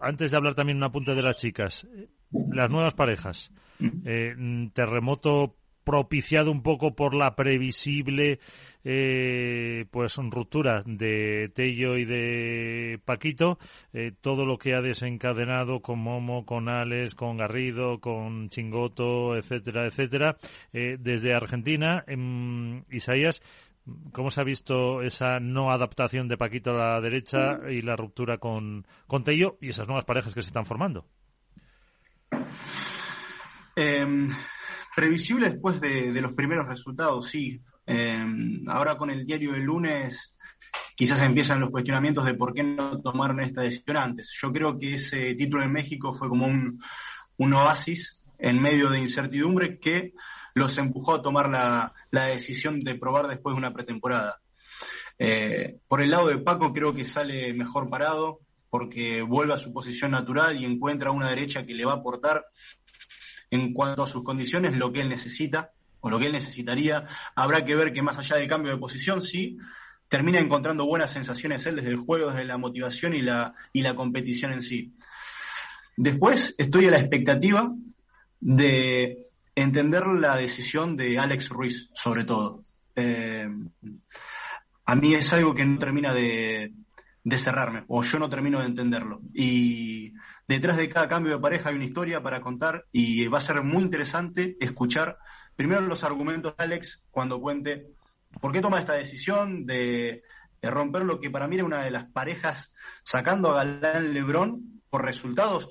[0.00, 1.86] antes de hablar también un apunte de las chicas,
[2.30, 3.50] las nuevas parejas.
[4.04, 4.34] Eh,
[4.72, 8.40] terremoto propiciado un poco por la previsible
[8.82, 13.58] eh, pues ruptura de Tello y de Paquito,
[13.92, 19.86] eh, todo lo que ha desencadenado con Momo, con Alex, con Garrido, con Chingoto, etcétera,
[19.86, 20.36] etcétera,
[20.72, 22.02] eh, desde Argentina.
[22.06, 23.42] en Isaías,
[24.12, 28.38] ¿Cómo se ha visto esa no adaptación de Paquito a la derecha y la ruptura
[28.38, 31.04] con, con Tello y esas nuevas parejas que se están formando?
[33.76, 34.28] Em,
[34.94, 37.60] previsible después de, los primeros resultados, sí.
[37.86, 40.36] Em, ahora con el diario del lunes
[40.96, 44.36] quizás empiezan los cuestionamientos de por qué no tomaron esta decisión antes.
[44.40, 46.80] Yo creo que ese título en México fue como un,
[47.36, 50.14] un oasis en medio de incertidumbre que
[50.54, 54.40] los empujó a tomar la, decisión de probar después de una pretemporada.
[55.18, 58.40] Eh, por el lado de Paco creo que sale mejor parado
[58.74, 62.44] porque vuelve a su posición natural y encuentra una derecha que le va a aportar
[63.48, 65.70] en cuanto a sus condiciones lo que él necesita
[66.00, 67.06] o lo que él necesitaría.
[67.36, 69.58] Habrá que ver que más allá del cambio de posición, sí,
[70.08, 73.94] termina encontrando buenas sensaciones él desde el juego, desde la motivación y la, y la
[73.94, 74.92] competición en sí.
[75.96, 77.72] Después estoy a la expectativa
[78.40, 82.64] de entender la decisión de Alex Ruiz, sobre todo.
[82.96, 83.48] Eh,
[84.84, 86.72] a mí es algo que no termina de,
[87.32, 89.20] cerrarme, o yo no termino de entenderlo.
[89.32, 90.12] Y
[90.46, 93.62] detrás de cada cambio de pareja hay una historia para contar y va a ser
[93.62, 95.18] muy interesante escuchar
[95.56, 97.86] primero los argumentos de Alex cuando cuente
[98.40, 100.22] por qué toma esta decisión de,
[100.62, 102.70] romper lo que para mí era una de las parejas
[103.02, 105.68] sacando a Galán Lebrón por resultados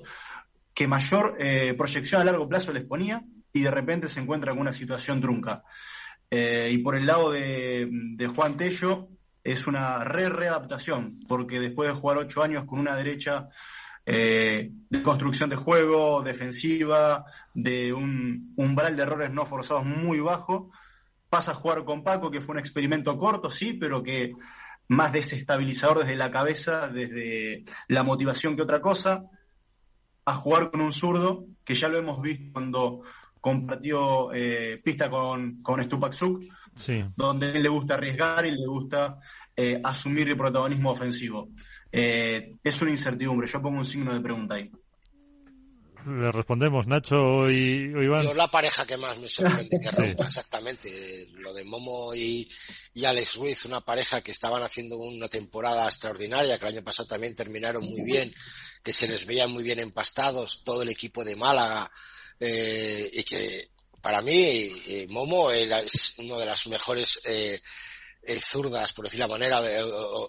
[0.72, 4.60] que mayor eh, proyección a largo plazo les ponía y de repente se encuentra con
[4.60, 5.64] una situación trunca.
[6.30, 7.88] Eh, y por el lado de,
[8.34, 9.08] Juan Tello
[9.44, 13.50] es una re readaptación, porque después de jugar ocho años con una derecha
[14.06, 20.70] eh, de construcción de juego, defensiva, de un umbral de errores no forzados muy bajo,
[21.28, 24.32] pasa a jugar con Paco, que fue un experimento corto, sí, pero que
[24.88, 29.24] más desestabilizador desde la cabeza, desde la motivación que otra cosa,
[30.24, 33.02] a jugar con un zurdo, que ya lo hemos visto cuando
[33.40, 35.80] compartió eh, pista con, con
[37.16, 39.18] Donde él le gusta arriesgar y le gusta
[39.56, 41.48] eh, asumir el protagonismo ofensivo.
[41.92, 44.68] Eh, es una incertidumbre, yo pongo un signo de pregunta ahí.
[46.04, 48.24] le respondemos, Nacho y, Iván.
[48.24, 51.28] Yo la pareja que más me sorprende que rompa, exactamente.
[51.34, 52.48] Lo de Momo y,
[52.94, 57.06] y Alex Ruiz, una pareja que estaban haciendo una temporada extraordinaria, que el año pasado
[57.06, 58.34] también terminaron muy bien,
[58.82, 61.88] que se les veían muy bien empastados, todo el equipo de Málaga,
[62.40, 63.73] eh, y que
[64.04, 67.58] para mí eh, Momo es uno de las mejores eh,
[68.22, 69.76] eh, zurdas, por decir la manera, de,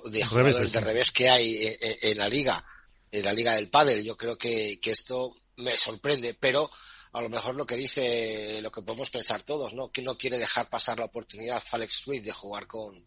[0.06, 2.66] de jugadores de revés que hay en, la liga,
[3.12, 4.02] en la liga del pádel.
[4.06, 6.72] Yo creo que, que esto me sorprende, pero
[7.12, 9.92] a lo mejor lo que dice, lo que podemos pensar todos, ¿no?
[9.92, 13.06] Que no quiere dejar pasar la oportunidad Alex Ruiz de jugar con,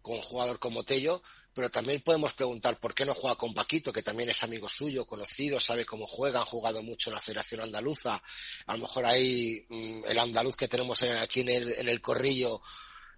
[0.00, 1.22] con un jugador como Tello,
[1.54, 5.06] pero también podemos preguntar por qué no juega con Paquito, que también es amigo suyo,
[5.06, 8.22] conocido, sabe cómo juega, han jugado mucho en la Federación Andaluza.
[8.66, 12.60] A lo mejor ahí mm, el andaluz que tenemos aquí en el, en el corrillo,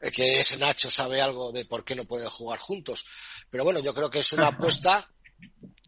[0.01, 3.05] eh, que es Nacho, sabe algo de por qué no pueden jugar juntos.
[3.51, 5.11] Pero bueno, yo creo que es una apuesta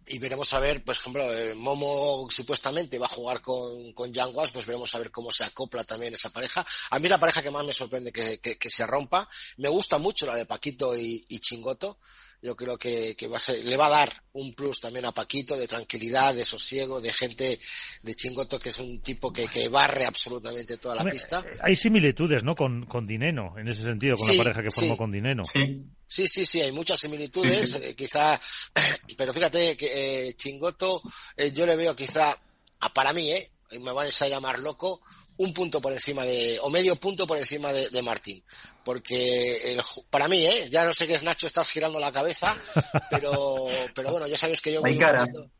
[0.06, 4.32] y veremos a ver, por ejemplo, eh, Momo supuestamente va a jugar con, con Jan
[4.32, 6.66] pues veremos a ver cómo se acopla también esa pareja.
[6.90, 9.28] A mí la pareja que más me sorprende que, que, se rompa,
[9.58, 11.98] me gusta mucho la de Paquito y, y Chingoto,
[12.42, 15.12] yo creo que, que va a ser, le va a dar un plus también a
[15.12, 17.60] Paquito de tranquilidad, de sosiego, de gente
[18.02, 21.44] de Chingoto que es un tipo que, que barre absolutamente toda la pista.
[21.46, 22.56] Eh, hay similitudes, ¿no?
[22.56, 25.44] Con, con Dineno, en ese sentido, con la pareja que formó con Dineno.
[25.44, 26.26] Sí.
[26.26, 28.40] sí, sí, hay muchas similitudes, eh, quizá,
[29.16, 31.00] pero fíjate que eh, Chingoto,
[31.36, 32.36] eh, yo le veo quizá,
[32.80, 35.00] a, para mí, eh, me van a llamar loco,
[35.36, 38.42] un punto por encima de, o medio punto por encima de, de Martín.
[38.84, 39.80] Porque el,
[40.10, 40.68] para mí, ¿eh?
[40.70, 42.56] ya no sé qué es Nacho, estás girando la cabeza,
[43.10, 44.98] pero, pero bueno, ya sabes que yo voy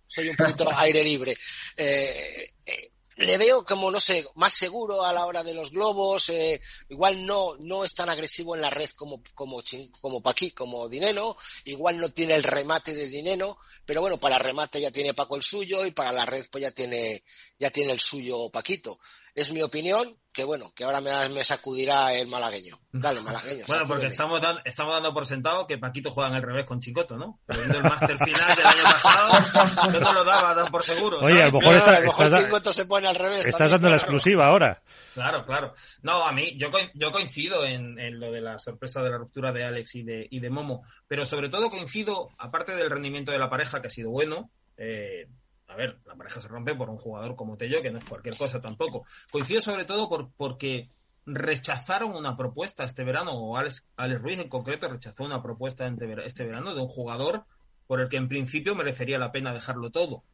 [0.07, 1.37] soy un poquito aire libre.
[1.77, 6.29] Eh, eh, le veo como, no sé, más seguro a la hora de los globos,
[6.31, 9.63] eh, igual no, no es tan agresivo en la red como, como,
[10.01, 14.43] como Paqui, como Dineno, igual no tiene el remate de Dineno, pero bueno, para el
[14.43, 17.23] remate ya tiene Paco el suyo y para la red pues ya tiene,
[17.59, 18.99] ya tiene el suyo Paquito
[19.35, 22.79] es mi opinión, que bueno, que ahora me, sacudirá el malagueño.
[22.91, 23.65] Dale, malagueño.
[23.67, 27.17] bueno, porque estamos, estamos dando por sentado que Paquito juega en el revés con Chicoto,
[27.17, 27.41] ¿no?
[27.47, 31.21] Pero el máster final del año pasado, yo no lo daba dan por seguro.
[31.21, 33.47] Oye, a lo mejor, Chicoto se pone al revés.
[33.47, 34.83] Estás dando la exclusiva ahora.
[35.15, 35.75] Claro, claro.
[36.03, 39.53] No, a mí, yo, yo coincido en, en, lo de la sorpresa de la ruptura
[39.53, 43.39] de Alex y de, y de Momo, pero sobre todo coincido, aparte del rendimiento de
[43.39, 45.29] la pareja, que ha sido bueno, eh,
[45.73, 48.37] a ver, la pareja se rompe por un jugador como Tello, que no es cualquier
[48.37, 49.07] cosa tampoco.
[49.31, 50.91] Coincido sobre todo por, porque
[51.25, 55.87] rechazaron una propuesta este verano, o Alex, Ruiz en concreto rechazó una propuesta
[56.25, 57.45] este verano de un jugador
[57.87, 60.25] por el que en principio merecería la pena dejarlo todo.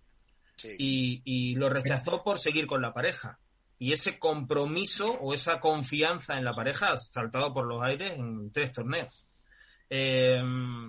[0.76, 3.38] Y, y lo rechazó por seguir con la pareja.
[3.78, 8.50] Y ese compromiso o esa confianza en la pareja ha saltado por los aires en
[8.50, 9.27] tres torneos.
[9.90, 10.42] Eh,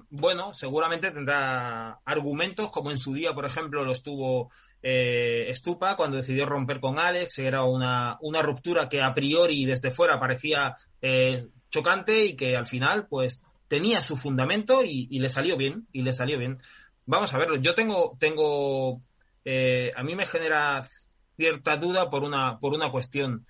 [0.09, 4.49] bueno, seguramente tendrá argumentos, como en su día, por ejemplo, lo estuvo
[4.81, 9.91] eh, Stupa cuando decidió romper con Alex, era una, una ruptura que a priori desde
[9.91, 15.29] fuera parecía eh, chocante y que al final, pues, tenía su fundamento y, y, le
[15.29, 16.59] salió bien, y le salió bien.
[17.05, 19.01] Vamos a verlo, yo tengo, tengo,
[19.45, 20.87] eh, a mí me genera
[21.35, 23.45] cierta duda por una, por una cuestión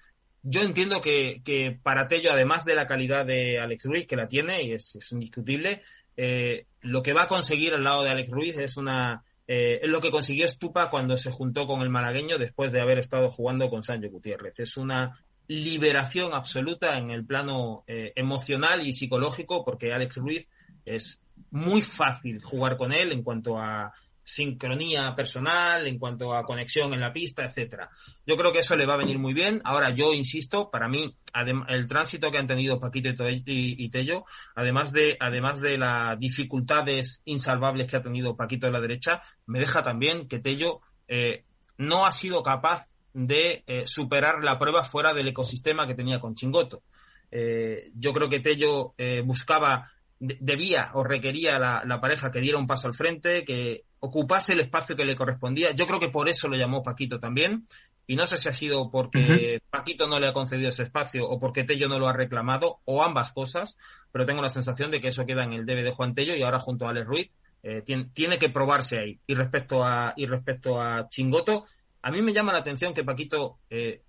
[0.49, 4.27] yo entiendo que, que, para Tello, además de la calidad de Alex Ruiz, que la
[4.27, 5.83] tiene y es, indiscutible,
[6.17, 9.89] eh, lo que va a conseguir al lado de Alex Ruiz es una eh, es
[9.89, 13.69] lo que consiguió Stupa cuando se juntó con el malagueño después de haber estado jugando
[13.69, 14.53] con Sancho Gutiérrez.
[14.57, 20.47] Es una liberación absoluta en el plano eh, emocional y psicológico porque Alex Ruiz
[20.85, 21.19] es
[21.51, 23.91] muy fácil jugar con él en cuanto a
[24.29, 27.89] sincronía personal, en cuanto a conexión en la pista, etcétera.
[28.27, 29.59] Yo creo que eso le va a venir muy bien.
[29.63, 31.15] Ahora, yo insisto, para mí,
[31.67, 37.87] el tránsito que han tenido Paquito y Tello, además de, además de las dificultades insalvables
[37.87, 41.43] que ha tenido Paquito de la derecha, me deja también que Tello eh,
[41.79, 46.35] no ha sido capaz de eh, superar la prueba fuera del ecosistema que tenía con
[46.35, 46.83] Chingoto.
[47.31, 52.67] Eh, yo creo que Tello buscaba debía o requería la, la, pareja que diera un
[52.67, 55.71] paso al frente, que ocupase el espacio que le correspondía.
[55.71, 57.67] Yo creo que por eso lo llamó Paquito también.
[58.07, 61.39] Y no sé si ha sido porque Paquito no le ha concedido ese espacio o
[61.39, 63.77] porque Tello no lo ha reclamado, o ambas cosas,
[64.11, 66.41] pero tengo la sensación de que eso queda en el debe de Juan Tello y
[66.41, 67.29] ahora junto a Alex Ruiz
[67.61, 69.19] eh, tiene, tiene, que probarse ahí.
[69.27, 71.65] Y respecto a, y respecto a Chingoto,
[72.01, 74.01] a mí me llama la atención que Paquito, eh,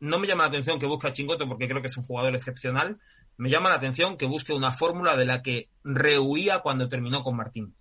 [0.00, 2.34] no me llama la atención que busque a Chingoto porque creo que es un jugador
[2.34, 2.98] excepcional,
[3.36, 7.36] me llama la atención que busque una fórmula de la que rehuía cuando terminó con
[7.36, 7.74] Martín.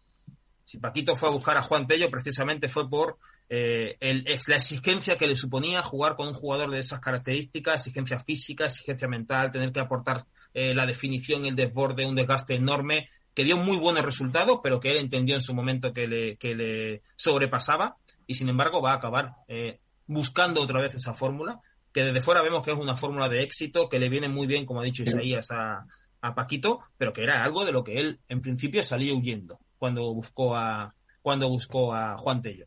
[0.65, 5.15] Si Paquito fue a buscar a Juan Tello, precisamente fue por eh, el, la exigencia
[5.15, 9.71] que le suponía jugar con un jugador de esas características, exigencia física, exigencia mental, tener
[9.71, 14.59] que aportar eh, la definición, el desborde, un desgaste enorme, que dio muy buenos resultados,
[14.63, 17.97] pero que él entendió en su momento que le, que le sobrepasaba.
[18.25, 21.59] y sin embargo va a acabar eh, buscando otra vez esa fórmula,
[21.93, 24.65] que desde fuera vemos que es una fórmula de éxito, que le viene muy bien,
[24.65, 25.85] como ha dicho Isaías, a,
[26.21, 30.13] a Paquito, pero que era algo de lo que él en principio salió huyendo cuando
[30.13, 32.65] buscó a, cuando buscó a Juan Tello.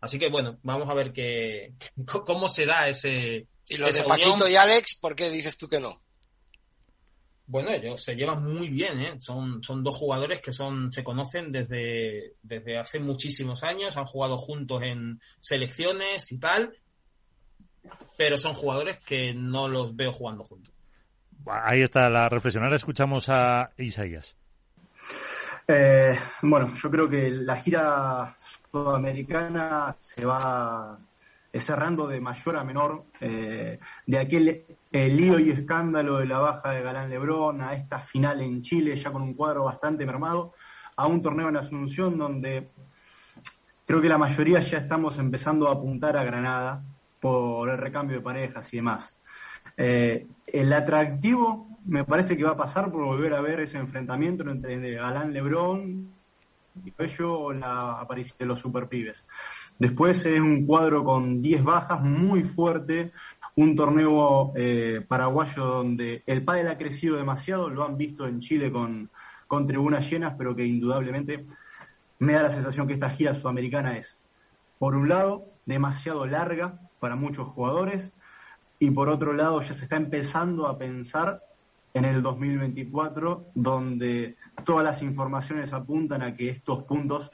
[0.00, 1.74] Así que bueno, vamos a ver qué,
[2.26, 3.46] cómo se da ese.
[3.68, 6.02] ¿Y los de Paquito y Alex, por qué dices tú que no?
[7.46, 9.14] Bueno, ellos se llevan muy bien, ¿eh?
[9.18, 14.38] Son, son dos jugadores que son, se conocen desde, desde hace muchísimos años, han jugado
[14.38, 16.72] juntos en selecciones y tal,
[18.16, 20.72] pero son jugadores que no los veo jugando juntos.
[21.46, 22.62] Ahí está la reflexión.
[22.62, 24.36] Ahora escuchamos a Isaías.
[25.72, 28.34] Eh, bueno, yo creo que la gira
[28.72, 30.98] sudamericana se va
[31.54, 36.72] cerrando de mayor a menor, eh, de aquel el lío y escándalo de la baja
[36.72, 40.54] de Galán Lebrón a esta final en Chile, ya con un cuadro bastante mermado,
[40.96, 42.70] a un torneo en Asunción donde
[43.86, 46.82] creo que la mayoría ya estamos empezando a apuntar a Granada
[47.20, 49.14] por el recambio de parejas y demás.
[49.76, 54.48] Eh, el atractivo me parece que va a pasar por volver a ver ese enfrentamiento
[54.48, 56.12] entre Galán Lebrón
[56.84, 59.26] y ello o la aparición de los superpibes.
[59.78, 63.12] Después es un cuadro con 10 bajas muy fuerte,
[63.56, 68.70] un torneo eh, paraguayo donde el pádel ha crecido demasiado, lo han visto en Chile
[68.70, 69.10] con,
[69.46, 71.46] con tribunas llenas, pero que indudablemente
[72.18, 74.16] me da la sensación que esta gira sudamericana es,
[74.78, 78.12] por un lado, demasiado larga para muchos jugadores,
[78.78, 81.42] y por otro lado ya se está empezando a pensar
[81.94, 87.30] en el 2024, donde todas las informaciones apuntan a que estos puntos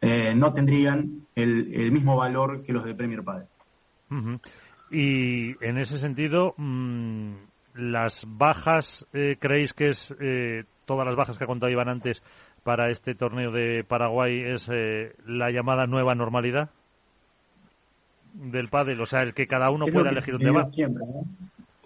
[0.00, 3.46] eh, no tendrían el, mismo valor que los de Premier Padel.
[4.90, 7.32] Y en ese sentido, mm,
[7.74, 12.22] las bajas, eh, ¿creéis que es eh, todas las bajas que ha contado Iván antes
[12.62, 14.70] para este torneo de Paraguay es
[15.26, 16.70] la llamada nueva normalidad?
[18.32, 20.68] del pádel, o sea, el que cada uno pueda elegir dónde va.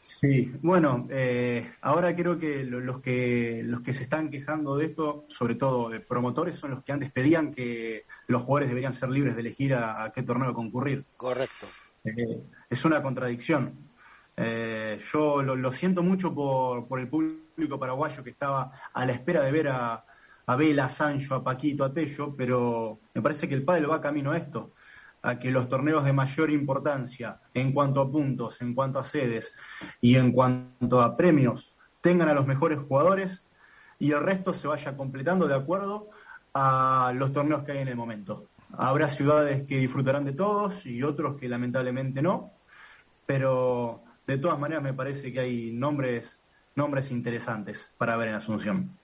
[0.06, 5.24] Sí, bueno, eh, ahora creo que los que los que se están quejando de esto,
[5.28, 9.34] sobre todo de promotores, son los que antes pedían que los jugadores deberían ser libres
[9.34, 11.04] de elegir a, qué torneo concurrir.
[11.16, 11.66] Correcto.
[12.04, 12.40] Eh,
[12.70, 13.74] es una contradicción.
[14.36, 19.42] Eh, yo lo, siento mucho por, por el público paraguayo que estaba a la espera
[19.42, 20.04] de ver a,
[20.46, 24.00] a Vela, a Sancho, a Paquito, a Tello, pero me parece que el pádel va
[24.00, 24.70] camino a esto
[25.26, 29.52] a que los torneos de mayor importancia en cuanto a puntos, en cuanto a sedes
[30.00, 33.44] y en cuanto a premios tengan a los mejores jugadores
[33.98, 36.10] y el resto se vaya completando de acuerdo
[36.54, 38.46] a los torneos que hay en el momento.
[38.78, 42.52] Habrá ciudades que disfrutarán de todos y otros que lamentablemente no,
[43.26, 46.38] pero de todas maneras me parece que hay nombres,
[46.76, 48.96] nombres interesantes para ver en Asunción.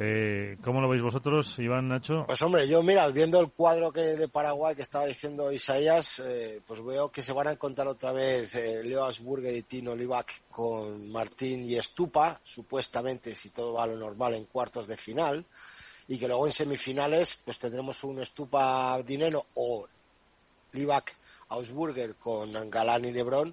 [0.00, 2.24] Eh, ¿Cómo lo veis vosotros, Iván Nacho?
[2.24, 6.60] Pues hombre, yo mira, viendo el cuadro que de Paraguay que estaba diciendo Isaías, eh,
[6.64, 10.42] pues veo que se van a encontrar otra vez eh, Leo Asburger y Tino Livac
[10.50, 15.44] con Martín y Estupa, supuestamente si todo va a lo normal en cuartos de final,
[16.06, 19.84] y que luego en semifinales pues tendremos un Estupa Dinero o
[20.74, 21.12] Livac
[21.48, 23.52] Ausburger con Galán y Lebrón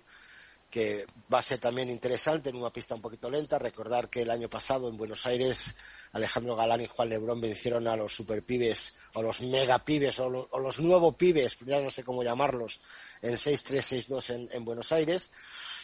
[0.76, 3.58] que va a ser también interesante en una pista un poquito lenta.
[3.58, 5.74] Recordar que el año pasado en Buenos Aires
[6.12, 10.82] Alejandro Galán y Juan Lebrón vencieron a los superpibes o los megapibes o, o los
[10.82, 12.82] nuevos pibes, ya no sé cómo llamarlos,
[13.22, 15.32] en 6-3, 6-2 en, en Buenos Aires.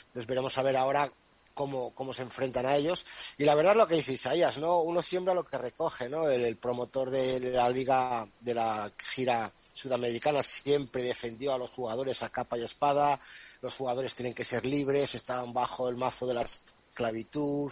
[0.07, 1.09] Entonces veremos a ver ahora
[1.53, 3.05] Cómo, cómo, se enfrentan a ellos.
[3.37, 4.79] Y la verdad lo que dice Isaías, ¿no?
[4.79, 6.29] Uno siembra lo que recoge, ¿no?
[6.29, 12.29] el, promotor de la liga, de la gira sudamericana siempre defendió a los jugadores a
[12.29, 13.19] capa y espada,
[13.61, 17.71] los jugadores tienen que ser libres, estaban bajo el mazo de la esclavitud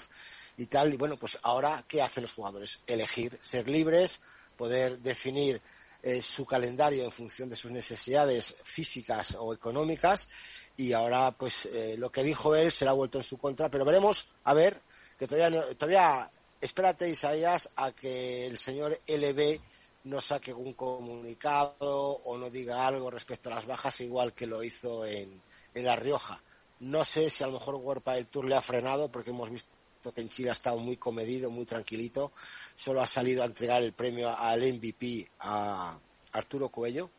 [0.58, 0.94] y tal.
[0.94, 2.80] Y bueno, pues ahora, ¿qué hacen los jugadores?
[2.88, 4.22] Elegir ser libres,
[4.56, 5.62] poder definir
[6.02, 10.30] eh, su calendario en función de sus necesidades físicas o económicas
[10.78, 13.84] y ahora pues eh, lo que dijo él se ha vuelto en su contra, pero
[13.84, 14.80] veremos, a ver,
[15.18, 16.32] que todavía, todavía
[16.62, 19.60] espérate Isaías a que el señor LB
[20.04, 24.64] no saque un comunicado o no diga algo respecto a las bajas igual que lo
[24.64, 25.42] hizo en,
[25.74, 26.42] en La Rioja.
[26.80, 29.70] No sé si a lo mejor Huerpa del Tour le ha frenado porque hemos visto
[30.14, 32.32] que en Chile ha estado muy comedido, muy tranquilito.
[32.76, 35.98] Solo ha salido a entregar el premio al MVP a
[36.32, 37.10] Arturo Cuello.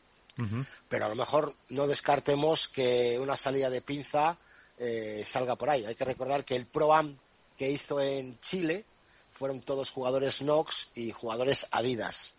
[0.89, 4.39] Pero a lo mejor no descartemos que una salida de pinza
[4.78, 5.85] eh, salga por ahí.
[5.85, 7.14] Hay que recordar que el Pro Am
[7.59, 8.87] que hizo en Chile
[9.33, 12.33] fueron todos jugadores Nox y jugadores Adidas.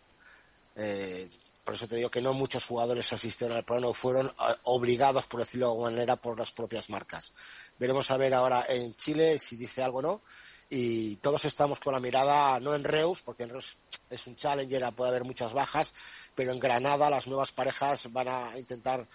[0.76, 1.28] Eh,
[1.64, 5.40] por eso te digo que no muchos jugadores asistieron al programa, fueron eh, obligados, por
[5.40, 7.32] decirlo de alguna manera, por las propias marcas.
[7.78, 10.22] Veremos a ver ahora en Chile si dice algo o no.
[10.70, 13.76] y todos estamos con la mirada no en Reus, porque en Reus
[14.10, 15.92] es un challenger, puede haber muchas bajas,
[16.34, 19.06] pero en Granada las nuevas parejas van a intentar,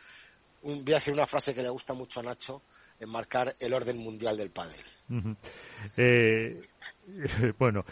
[0.62, 2.62] voy a decir una frase que le gusta mucho a Nacho,
[3.00, 4.84] enmarcar el orden mundial del pádel.
[5.96, 6.62] Eh,
[7.60, 7.86] bueno,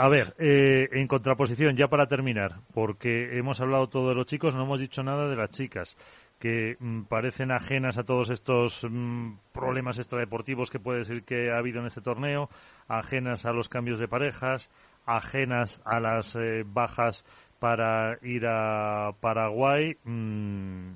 [0.00, 4.54] a ver, eh, en contraposición, ya para terminar, porque hemos hablado todo de los chicos,
[4.54, 5.94] no hemos dicho nada de las chicas
[6.38, 11.58] que mm, parecen ajenas a todos estos mm, problemas extradeportivos que puede decir que ha
[11.58, 12.48] habido en este torneo,
[12.88, 14.70] ajenas a los cambios de parejas,
[15.04, 17.26] ajenas a las eh, bajas
[17.58, 19.98] para ir a Paraguay.
[20.04, 20.92] Mm,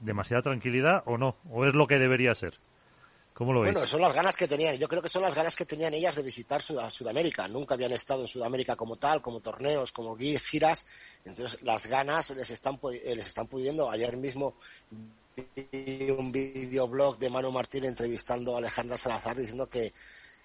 [0.00, 1.36] ¿Demasiada tranquilidad o no?
[1.48, 2.52] ¿O es lo que debería ser?
[3.34, 4.76] ¿Cómo lo Bueno, son las ganas que tenían.
[4.76, 7.48] Yo creo que son las ganas que tenían ellas de visitar Sudamérica.
[7.48, 10.86] Nunca habían estado en Sudamérica como tal, como torneos, como giras.
[11.24, 13.90] Entonces, las ganas les están, eh, les están pudiendo.
[13.90, 14.54] Ayer mismo
[15.36, 19.92] vi un videoblog de Manu Martín entrevistando a Alejandra Salazar diciendo que,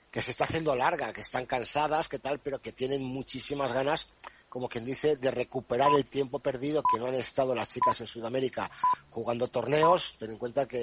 [0.10, 4.08] que se está haciendo larga, que están cansadas, que tal, pero que tienen muchísimas ganas
[4.50, 8.08] como quien dice, de recuperar el tiempo perdido que no han estado las chicas en
[8.08, 8.70] Sudamérica
[9.12, 10.16] jugando torneos.
[10.18, 10.82] Ten en cuenta que,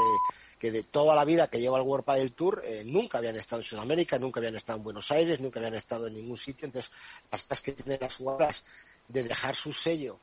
[0.58, 3.60] que de toda la vida que lleva el World del Tour eh, nunca habían estado
[3.60, 6.66] en Sudamérica, nunca habían estado en Buenos Aires, nunca habían estado en ningún sitio.
[6.66, 6.90] Entonces,
[7.30, 8.64] las cosas que tienen las jugadoras
[9.08, 10.18] de dejar su sello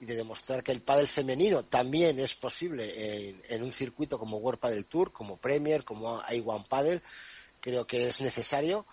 [0.00, 4.36] y de demostrar que el pádel femenino también es posible en, en un circuito como
[4.36, 7.02] World del Tour, como Premier, como A1 Paddle,
[7.60, 8.86] creo que es necesario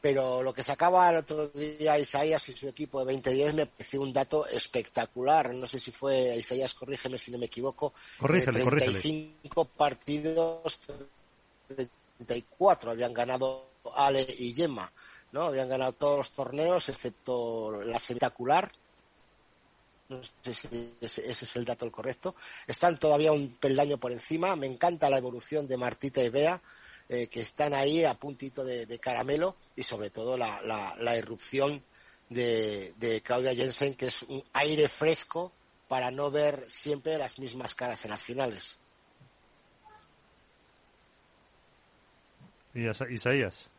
[0.00, 4.00] pero lo que sacaba el otro día Isaías y su equipo de 2010 me pareció
[4.00, 5.54] un dato espectacular.
[5.54, 7.94] No sé si fue Isaías, corrígeme si no me equivoco.
[8.18, 10.78] Corrígele, 35 partidos,
[11.66, 14.90] 34 habían ganado Ale y Gemma,
[15.32, 15.44] ¿no?
[15.44, 18.70] Habían ganado todos los torneos excepto la espectacular.
[20.08, 22.36] No sé si ese, es el dato el correcto.
[22.66, 24.54] Están todavía un peldaño por encima.
[24.54, 26.60] Me encanta la evolución de Martita y Bea
[27.08, 31.82] eh, que están ahí a puntito de, caramelo y sobre todo la, la, irrupción
[32.28, 35.52] de, de, Claudia Jensen, que es un aire fresco
[35.88, 38.78] para no ver siempre las mismas caras en las finales.
[42.74, 43.70] ¿Y Isaías?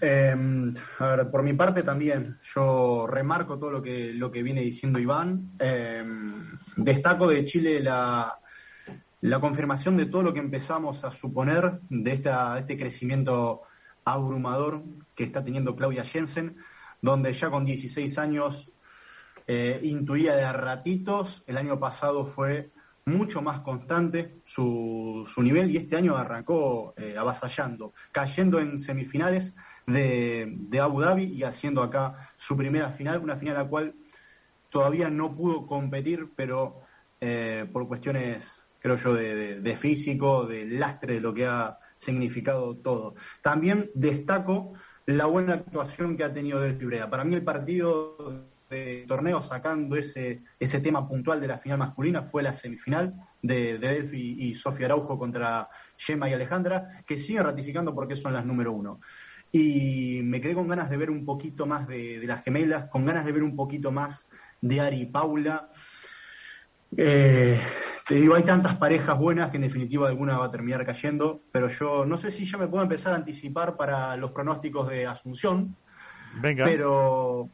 [0.00, 0.34] Eh,
[0.98, 4.98] a ver, por mi parte también, yo remarco todo lo que, lo que viene diciendo
[4.98, 5.52] Iván.
[5.60, 6.04] Eh,
[6.76, 8.39] destaco de Chile la,
[9.20, 13.62] la confirmación de todo lo que empezamos a suponer de esta, este crecimiento
[14.04, 14.82] abrumador
[15.14, 16.56] que está teniendo Claudia Jensen,
[17.02, 18.70] donde ya con 16 años
[19.46, 22.70] eh, intuía de ratitos, el año pasado fue
[23.04, 29.54] mucho más constante su, su nivel y este año arrancó eh, avasallando, cayendo en semifinales
[29.86, 33.94] de, de Abu Dhabi y haciendo acá su primera final, una final a la cual
[34.70, 36.82] todavía no pudo competir, pero
[37.20, 43.14] eh, por cuestiones creo yo, de, físico, de lastre, de lo que ha significado todo.
[43.42, 44.72] También destaco
[45.06, 47.10] la buena actuación que ha tenido Delphi Brea.
[47.10, 52.22] Para mí el partido de torneo sacando ese, ese tema puntual de la final masculina
[52.22, 57.44] fue la semifinal de, de Delphi y Sofía Araujo contra Gemma y Alejandra, que siguen
[57.44, 59.00] ratificando porque son las número uno.
[59.52, 63.04] Y me quedé con ganas de ver un poquito más de, de las gemelas, con
[63.04, 64.24] ganas de ver un poquito más
[64.60, 65.70] de Ari y Paula.
[66.96, 67.60] Eh,
[68.10, 71.68] te digo, hay tantas parejas buenas que en definitiva alguna va a terminar cayendo, pero
[71.68, 75.76] yo no sé si ya me puedo empezar a anticipar para los pronósticos de Asunción.
[76.42, 76.64] Venga.
[76.64, 77.50] Pero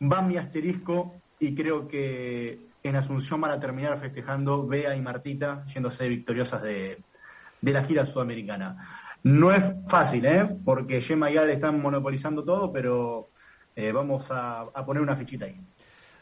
[0.00, 5.66] va mi asterisco y creo que en Asunción van a terminar festejando Bea y Martita
[5.74, 7.02] yéndose victoriosas de,
[7.62, 9.10] la gira sudamericana.
[9.24, 10.48] No es fácil, ¿eh?
[10.64, 13.30] Porque Gemma y Ale están monopolizando todo, pero
[13.74, 15.60] eh, vamos a, a poner una fichita ahí.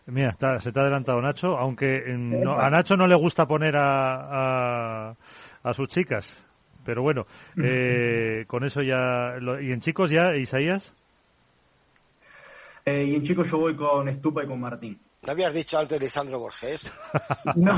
[0.06, 5.14] Mira, se te ha adelantado Nacho, aunque a Nacho no le gusta poner a,
[5.62, 6.36] a, sus chicas.
[6.84, 7.26] Pero bueno,
[7.62, 9.36] eh, con eso ya.
[9.60, 10.92] ¿Y en chicos ya, Isaías?
[12.84, 15.00] Eh, y en chicos yo voy con Estupa y con Martín.
[15.22, 16.92] ¿No habías dicho antes Lisandro Borges?
[17.56, 17.72] no.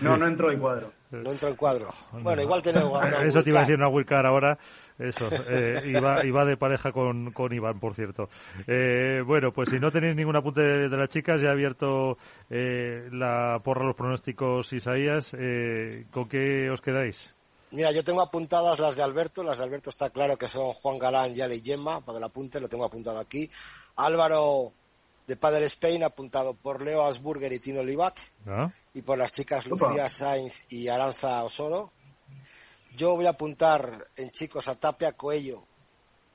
[0.00, 0.92] No, no entró en cuadro.
[1.10, 1.88] No entró en cuadro.
[2.22, 3.04] Bueno, igual tenemos.
[3.22, 4.58] Eso te iba a decir una Wilcar ahora.
[4.98, 8.28] Eso, eh, iba, de pareja con, con Iván, por cierto.
[8.66, 13.08] Eh, bueno, pues si no tenéis ningún apunte de, las chicas, ya ha abierto eh,
[13.12, 15.34] la porra los pronósticos Isaías.
[15.38, 17.34] Eh, ¿Con qué os quedáis?
[17.72, 19.42] Mira, yo tengo apuntadas las de Alberto.
[19.42, 22.26] Las de Alberto está claro que son Juan Galán, Yale y Gemma, para que lo
[22.26, 23.50] apunte, lo tengo apuntado aquí.
[23.96, 24.72] Álvaro
[25.26, 28.18] de Padre Spain, apuntado por Leo Asburger y Tino Livac.
[28.46, 28.70] Ah.
[28.94, 31.92] Y por las chicas Lucía Sainz y Aranza Osoro.
[32.94, 35.64] Yo voy a apuntar en chicos a Tapia Coello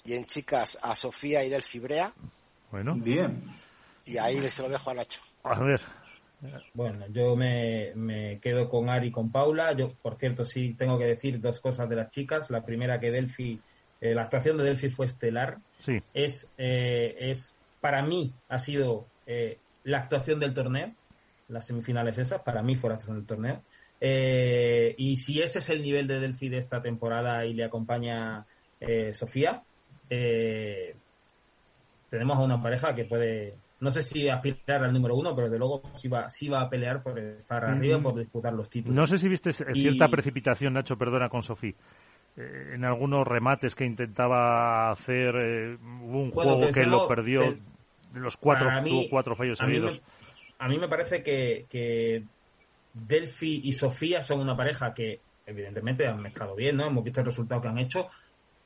[0.03, 2.14] y en chicas a Sofía y Delfibrea.
[2.72, 2.95] Bueno.
[2.95, 3.43] Bien.
[4.05, 5.22] Y ahí les lo dejo a Nacho.
[5.43, 5.82] A ver,
[6.74, 9.74] Bueno, yo me, me, quedo con Ari y con Paula.
[9.74, 12.49] Yo, por cierto, sí tengo que decir dos cosas de las chicas.
[12.49, 13.62] La primera, que Delphi,
[14.01, 15.60] eh, la actuación de Delphi fue estelar.
[15.80, 16.01] Sí.
[16.14, 20.93] Es, eh, es para mí, ha sido eh, la actuación del torneo.
[21.50, 23.62] Las semifinales esas, para mí fue la actuación del torneo.
[24.98, 28.45] y si ese es el nivel de Delphi de esta temporada y le acompaña
[29.14, 29.64] Sofía,
[32.10, 35.60] tenemos a una pareja que puede no sé si aspirar al número uno, pero de
[35.60, 38.95] luego sí va, sí va a pelear por estar arriba, por disputar los títulos.
[38.95, 41.76] No sé si viste cierta precipitación, Nacho, perdona, con Sofía.
[42.36, 48.38] Eh, en algunos remates que intentaba hacer, eh, un juego que lo perdió, de los
[48.38, 50.02] cuatro, tuvo cuatro fallos seguidos.
[50.60, 52.24] A mí me parece que, que
[52.93, 56.88] Delphi y Sofía son una pareja que evidentemente han mezclado bien, ¿no?
[56.88, 58.08] Hemos visto el resultado que han hecho,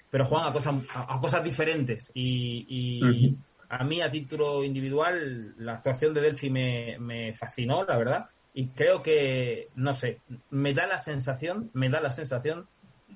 [0.09, 3.35] pero juegan a cosas, a, cosas diferentes y,
[3.69, 8.67] a mí a título individual la actuación de Delphi me, me fascinó, la verdad, y
[8.67, 10.19] creo que, no sé,
[10.49, 12.67] me da la sensación, me da la sensación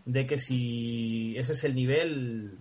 [0.06, 2.58] de que si ese es el nivel,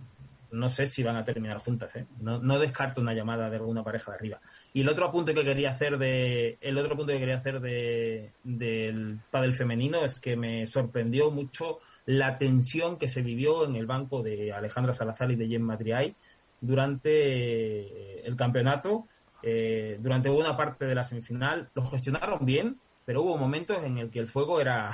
[0.51, 2.05] no sé si van a terminar juntas, ¿eh?
[2.19, 4.41] No, no descarto una llamada de alguna pareja de arriba.
[4.75, 8.33] Y el otro apunte que quería hacer de, el otro punto que quería hacer de,
[8.43, 13.85] del pádel femenino es que me sorprendió mucho la tensión que se vivió en el
[13.85, 16.13] banco de Alejandra Salazar y de Jen Madriay
[16.59, 19.07] durante eh, el campeonato,
[19.41, 21.69] eh, durante buena parte de la semifinal.
[21.73, 24.93] Lo gestionaron bien, pero hubo momentos en el que el fuego era,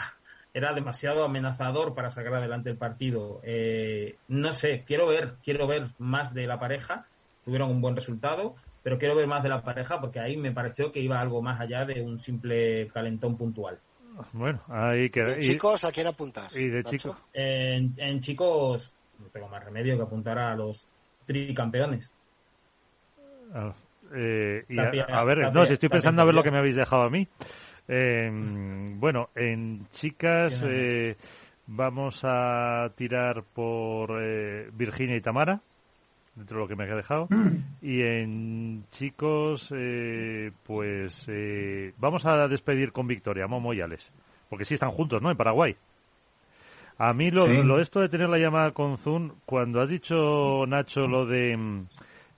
[0.53, 3.41] era demasiado amenazador para sacar adelante el partido.
[3.41, 7.07] Eh, no sé, quiero ver, quiero ver más de la pareja.
[7.43, 10.91] Tuvieron un buen resultado, pero quiero ver más de la pareja porque ahí me pareció
[10.91, 13.79] que iba algo más allá de un simple calentón puntual.
[14.33, 15.39] Bueno, ahí que...
[15.39, 16.55] chicos, ¿a quién apuntas?
[16.55, 17.15] Y de chicos.
[17.33, 20.87] En, en, chicos, no tengo más remedio que apuntar a los
[21.25, 22.13] tricampeones.
[23.53, 23.73] Ah,
[24.13, 24.65] eh,
[25.07, 27.27] a, ver, no, si estoy pensando a ver lo que me habéis dejado a mí.
[27.87, 31.15] Em, bueno, en chicas eh,
[31.67, 35.61] vamos a tirar por eh, Virginia y Tamara,
[36.35, 37.27] dentro de lo que me ha dejado.
[37.29, 37.57] Mm.
[37.81, 39.73] Y en chicos,
[40.63, 41.27] pues
[41.97, 44.11] vamos a despedir con Victoria, Momo y Alex.
[44.49, 45.31] Porque sí están juntos, ¿no?
[45.31, 45.75] En Paraguay.
[46.97, 51.07] A mí lo, lo esto de tener la llamada con Zoom, cuando has dicho, Nacho,
[51.07, 51.87] lo de mm,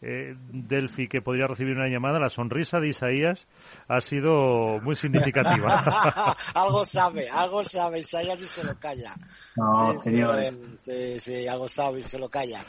[0.06, 3.48] eh, Delphi que podría recibir una llamada, la sonrisa de Isaías
[3.88, 6.36] ha sido muy significativa.
[6.54, 9.16] algo sabe, algo sabe Isaías y se lo calla.
[9.56, 10.38] No, señor.
[10.78, 12.66] Sí, sí, algo sabe y se lo calla.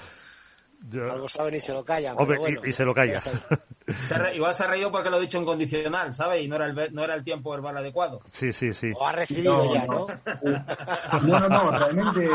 [0.92, 2.16] Algo saben y se lo callan.
[2.64, 3.20] y, se lo calla.
[4.34, 6.44] igual se ha reído porque lo he dicho en condicional, ¿sabes?
[6.44, 8.20] Y no era el, no era el tiempo verbal adecuado.
[8.30, 8.90] Sí, sí, sí.
[8.94, 10.06] O ha recibido ya, ¿no?
[11.26, 12.26] No, no, no, realmente.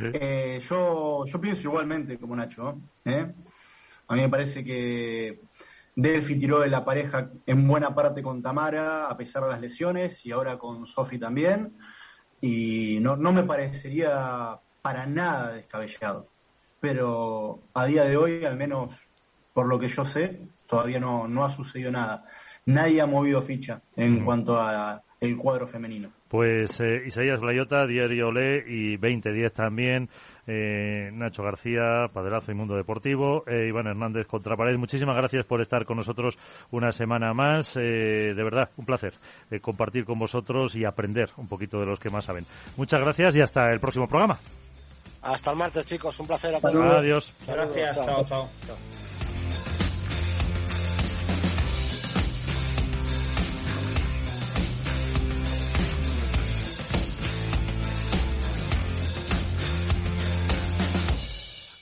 [0.00, 2.80] Eh, yo, yo pienso igualmente como Nacho.
[3.04, 3.30] ¿eh?
[4.08, 5.42] A mí me parece que
[5.94, 10.24] Delphi tiró de la pareja en buena parte con Tamara, a pesar de las lesiones,
[10.24, 11.76] y ahora con Sofi también.
[12.40, 16.28] Y no, no me parecería para nada descabellado.
[16.78, 19.00] Pero a día de hoy, al menos
[19.54, 22.26] por lo que yo sé, todavía no, no ha sucedido nada.
[22.66, 26.10] Nadie ha movido ficha en cuanto a el cuadro femenino.
[26.28, 30.10] Pues eh, Isaías Blayota, Diario Olé y 2010 también,
[30.46, 34.76] eh, Nacho García, Padelazo y Mundo Deportivo, eh, Iván Hernández Contrapared.
[34.76, 36.36] Muchísimas gracias por estar con nosotros
[36.72, 37.72] una semana más.
[37.72, 39.14] de verdad, un placer
[39.62, 42.44] compartir con vosotros y aprender un poquito de los que más saben.
[42.76, 44.38] Muchas gracias y hasta el próximo programa.
[45.24, 46.18] Hasta el martes, chicos.
[46.20, 46.54] Un placer.
[46.54, 47.32] Adiós.
[47.46, 47.96] Gracias.
[47.96, 48.24] chao.
[48.24, 48.48] chao.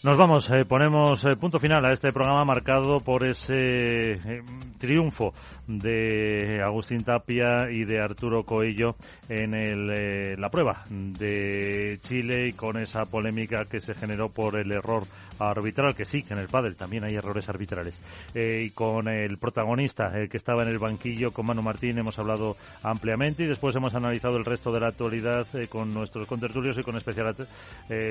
[0.04, 4.42] Nos vamos, eh, ponemos eh, punto final a este programa marcado por ese eh,
[4.82, 5.32] triunfo
[5.68, 8.96] de Agustín Tapia y de Arturo Coello
[9.28, 14.72] en el, la prueba de Chile y con esa polémica que se generó por el
[14.72, 15.04] error
[15.38, 18.02] arbitral, que sí, que en el pádel también hay errores arbitrales.
[18.34, 22.56] y con el protagonista, el que estaba en el banquillo, con Manu Martín, hemos hablado
[22.82, 26.96] ampliamente y después hemos analizado el resto de la actualidad con nuestros contertulios y con
[26.96, 27.36] especial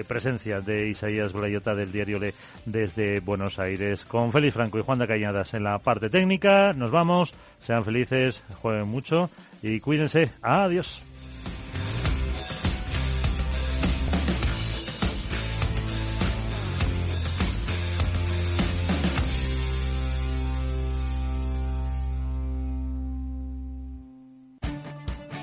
[0.07, 2.33] presencia de Isaías Blayota del diario Le
[2.65, 4.05] desde Buenos Aires.
[4.05, 6.60] Con Félix Franco y Juan de Cañadas en la parte técnica.
[6.75, 7.33] Nos vamos.
[7.59, 9.29] Sean felices, jueguen mucho
[9.61, 10.29] y cuídense.
[10.41, 11.01] Adiós.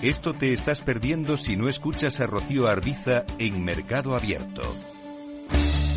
[0.03, 4.63] Esto te estás perdiendo si no escuchas a Rocío Arbiza en Mercado Abierto.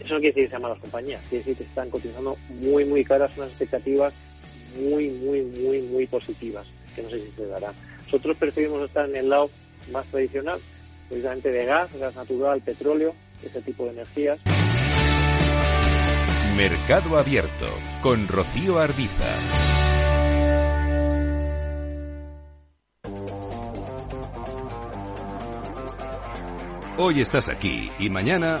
[0.00, 3.04] Eso no quiere decir que sean malas compañías, quiere decir que están cotizando muy, muy
[3.04, 4.12] caras unas expectativas
[4.76, 7.72] muy, muy, muy, muy positivas, que no sé si se dará.
[8.04, 9.50] Nosotros preferimos estar en el lado
[9.92, 10.60] más tradicional,
[11.08, 14.38] precisamente de gas, gas natural, petróleo, ese tipo de energías.
[16.56, 17.66] Mercado Abierto
[18.02, 19.38] con Rocío Arbiza.
[27.00, 28.60] Hoy estás aquí y mañana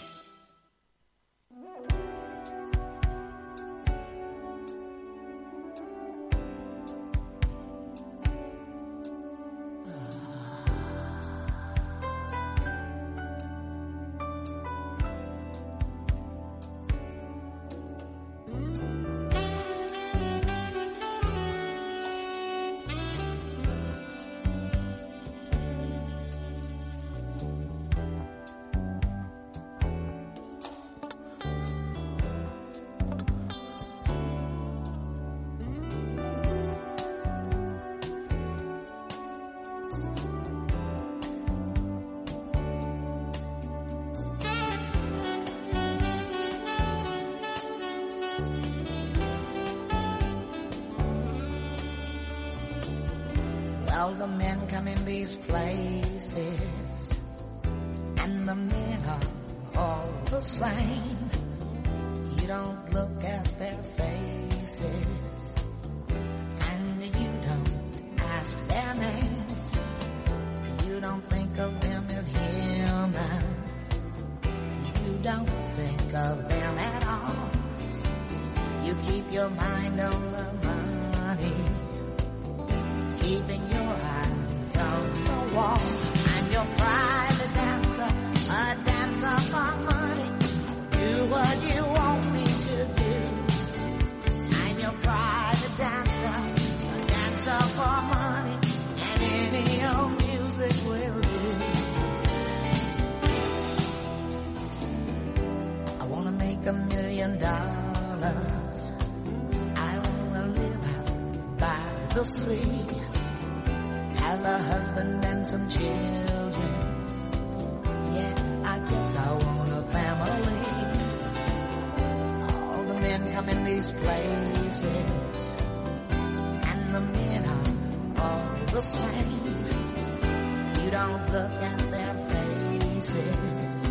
[130.91, 133.15] Don't look at their faces,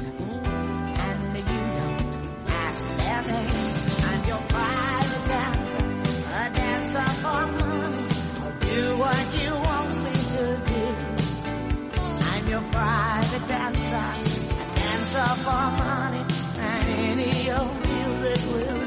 [0.05, 2.01] and you don't
[2.47, 3.49] ask their name.
[4.11, 5.85] I'm your private dancer,
[6.37, 8.05] a dancer for money.
[8.43, 10.85] I'll do what you want me to do.
[12.33, 14.07] I'm your private dancer,
[14.61, 16.25] a dancer for money,
[16.59, 18.80] and any old music will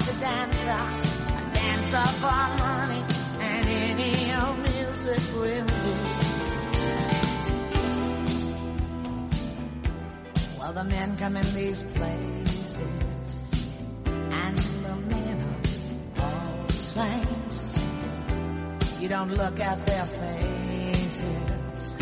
[0.00, 3.02] as a dancer, a dancer for money,
[3.40, 5.94] and any old music will do.
[10.58, 12.76] Well, the men come in these places,
[14.06, 15.40] and the men
[16.18, 17.26] are all the same.
[19.00, 21.96] You don't look at their faces,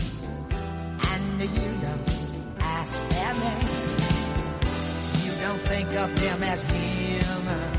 [1.11, 2.11] and you don't
[2.61, 3.95] ask their names.
[5.25, 7.78] You don't think of them as human.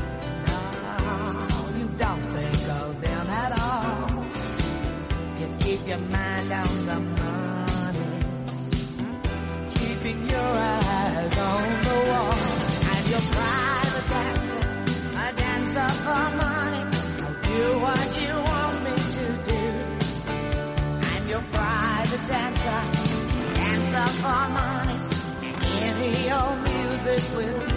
[5.90, 8.10] your mind on the money,
[9.74, 12.34] keeping your eyes on the wall,
[12.94, 14.62] and your private dancer,
[15.18, 16.82] a dancer for money.
[17.24, 19.64] I'll do what you want me to do.
[21.10, 22.80] I'm your private dancer,
[23.58, 24.98] dancer for money,
[25.88, 27.69] any old music will.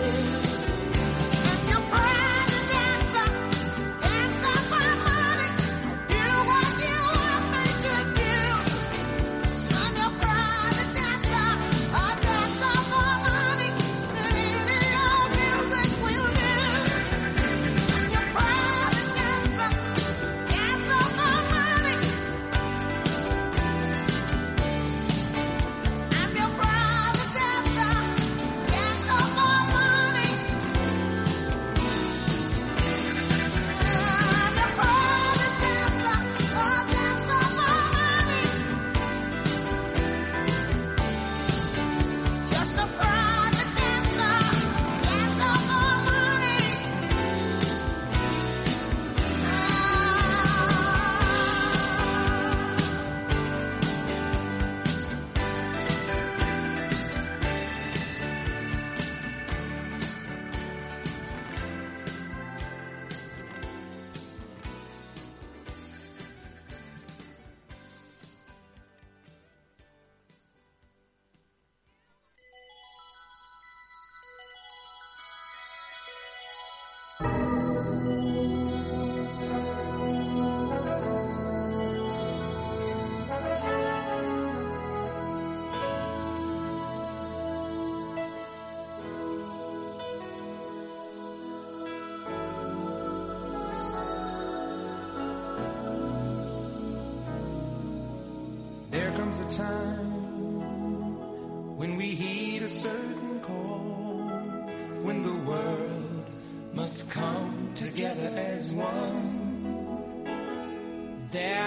[111.33, 111.62] There